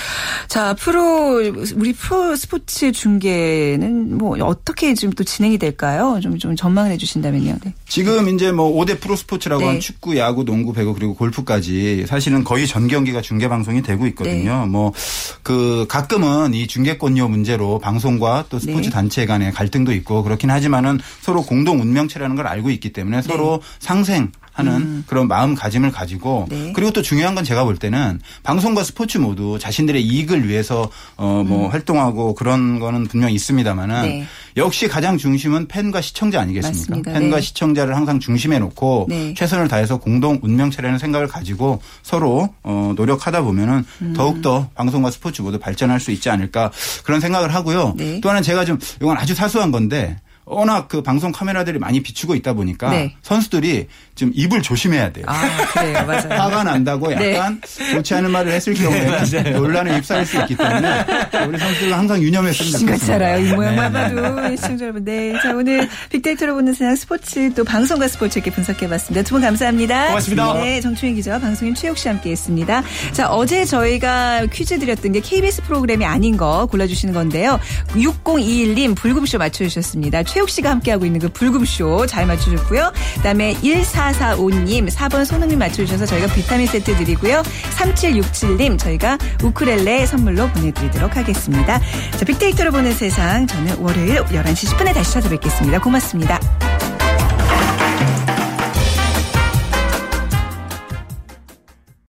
자, 0.48 0.74
프로, 0.74 1.40
우리 1.74 1.92
프로 1.92 2.36
스포츠 2.36 2.92
중계는 2.92 4.18
뭐 4.18 4.36
어떻게 4.40 4.94
지금 4.94 5.12
또 5.14 5.24
진행이 5.24 5.58
될까요? 5.58 6.18
좀, 6.22 6.38
좀 6.38 6.56
전망을 6.56 6.90
해 6.90 6.96
주신다면요. 6.96 7.56
네. 7.64 7.74
지금 7.88 8.28
이제 8.28 8.52
뭐 8.52 8.72
5대 8.72 9.00
프로 9.00 9.16
스포츠라고 9.16 9.62
네. 9.62 9.66
한 9.68 9.80
축구, 9.80 10.16
야구, 10.16 10.44
농구, 10.44 10.72
배구 10.72 10.94
그리고 10.94 11.14
골프까지 11.14 12.06
사실은 12.08 12.44
거의 12.44 12.66
전 12.66 12.88
경기가 12.88 13.20
중계 13.20 13.48
방송이 13.48 13.82
되고 13.82 14.06
있거든요. 14.08 14.60
네. 14.60 14.66
뭐그 14.66 15.86
가끔은 16.06 16.54
이 16.54 16.68
중계권료 16.68 17.26
문제로 17.26 17.80
방송과 17.80 18.44
또 18.48 18.60
스포츠 18.60 18.82
네. 18.82 18.90
단체 18.90 19.26
간의 19.26 19.50
갈등도 19.50 19.92
있고 19.94 20.22
그렇긴 20.22 20.50
하지만은 20.50 21.00
서로 21.20 21.42
공동 21.42 21.80
운명체라는 21.80 22.36
걸 22.36 22.46
알고 22.46 22.70
있기 22.70 22.92
때문에 22.92 23.22
서로 23.22 23.60
상생 23.80 24.30
하는 24.56 25.04
그런 25.06 25.28
마음가짐을 25.28 25.92
가지고 25.92 26.46
네. 26.48 26.72
그리고 26.74 26.90
또 26.90 27.02
중요한 27.02 27.34
건 27.34 27.44
제가 27.44 27.64
볼 27.64 27.76
때는 27.76 28.20
방송과 28.42 28.82
스포츠 28.84 29.18
모두 29.18 29.58
자신들의 29.60 30.02
이익을 30.02 30.48
위해서 30.48 30.90
어뭐 31.16 31.68
활동하고 31.68 32.34
그런 32.34 32.78
거는 32.78 33.06
분명 33.06 33.30
있습니다만은 33.30 34.02
네. 34.02 34.26
역시 34.56 34.88
가장 34.88 35.18
중심은 35.18 35.68
팬과 35.68 36.00
시청자 36.00 36.40
아니겠습니까? 36.40 36.90
맞습니다. 36.90 37.12
팬과 37.12 37.36
네. 37.36 37.42
시청자를 37.42 37.94
항상 37.94 38.18
중심에 38.18 38.58
놓고 38.58 39.06
네. 39.10 39.34
최선을 39.34 39.68
다해서 39.68 39.98
공동 39.98 40.38
운명체라는 40.42 40.98
생각을 40.98 41.28
가지고 41.28 41.82
서로 42.02 42.48
어 42.62 42.94
노력하다 42.96 43.42
보면은 43.42 43.84
음. 44.00 44.14
더욱더 44.16 44.70
방송과 44.74 45.10
스포츠 45.10 45.42
모두 45.42 45.58
발전할 45.58 46.00
수 46.00 46.10
있지 46.12 46.30
않을까 46.30 46.70
그런 47.04 47.20
생각을 47.20 47.54
하고요. 47.54 47.94
네. 47.96 48.20
또 48.22 48.30
하나 48.30 48.40
제가 48.40 48.64
좀 48.64 48.78
이건 49.02 49.18
아주 49.18 49.34
사소한 49.34 49.70
건데 49.70 50.16
워낙 50.48 50.86
그 50.86 51.02
방송 51.02 51.32
카메라들이 51.32 51.78
많이 51.80 52.00
비추고 52.00 52.36
있다 52.36 52.52
보니까 52.52 52.90
네. 52.90 53.14
선수들이 53.22 53.88
좀 54.14 54.30
입을 54.32 54.62
조심해야 54.62 55.10
돼요. 55.12 55.24
아, 55.28 55.48
그래요. 55.72 56.02
맞아요. 56.06 56.40
화가 56.40 56.62
난다고 56.62 57.08
네. 57.08 57.34
약간 57.34 57.60
좋지 57.92 58.14
않은 58.14 58.30
말을 58.30 58.52
했을 58.52 58.72
경우에는 58.74 59.52
논란에 59.54 59.96
휩싸일 59.96 60.24
수 60.24 60.38
있기 60.42 60.56
때문에 60.56 61.04
우리 61.48 61.58
선수들은 61.58 61.92
항상 61.92 62.22
유념했으면 62.22 62.72
좋겠습니다. 62.80 63.14
알아요. 63.16 63.44
이 63.44 63.52
모양만 63.54 63.92
네, 63.92 64.08
네, 64.08 64.14
네. 64.14 64.22
봐도 64.22 64.56
시청자 64.56 64.84
여러분. 64.84 65.04
네. 65.04 65.32
자, 65.42 65.52
오늘 65.52 65.88
빅데이터로 66.10 66.54
보는 66.54 66.72
세상 66.74 66.94
스포츠 66.94 67.52
또 67.54 67.64
방송과 67.64 68.06
스포츠 68.08 68.38
이렇게 68.38 68.50
분석해봤습니다. 68.52 69.22
두 69.28 69.34
분 69.36 69.42
감사합니다. 69.42 70.06
고맙습니다. 70.08 70.54
네. 70.54 70.80
정충희 70.80 71.14
기자와 71.16 71.40
방송인 71.40 71.74
최욱 71.74 71.98
씨 71.98 72.06
함께 72.08 72.30
했습니다. 72.30 72.82
자, 73.12 73.28
어제 73.28 73.64
저희가 73.64 74.46
퀴즈 74.52 74.78
드렸던 74.78 75.10
게 75.12 75.20
KBS 75.20 75.62
프로그램이 75.64 76.04
아닌 76.06 76.36
거 76.36 76.66
골라주시는 76.66 77.12
건데요. 77.12 77.58
6021님 77.94 78.94
불금쇼 78.96 79.38
맞춰주셨습니다. 79.38 80.22
최욱 80.36 80.50
씨가 80.50 80.68
함께하고 80.68 81.06
있는 81.06 81.18
그 81.18 81.30
불금쇼 81.30 82.04
잘 82.04 82.26
맞춰줬고요. 82.26 82.92
그다음에 83.14 83.54
1445님 83.54 84.90
4번 84.90 85.24
손흥민 85.24 85.58
맞춰주셔서 85.58 86.04
저희가 86.04 86.26
비타민 86.34 86.66
세트 86.66 86.94
드리고요. 86.94 87.42
3767님 87.74 88.78
저희가 88.78 89.16
우크렐레 89.42 90.04
선물로 90.04 90.48
보내드리도록 90.48 91.16
하겠습니다. 91.16 91.80
자 92.18 92.24
빅데이터로 92.26 92.70
보는 92.70 92.92
세상 92.92 93.46
저는 93.46 93.78
월요일 93.78 94.16
11시 94.24 94.76
10분에 94.76 94.92
다시 94.92 95.14
찾아뵙겠습니다. 95.14 95.80
고맙습니다. 95.80 96.38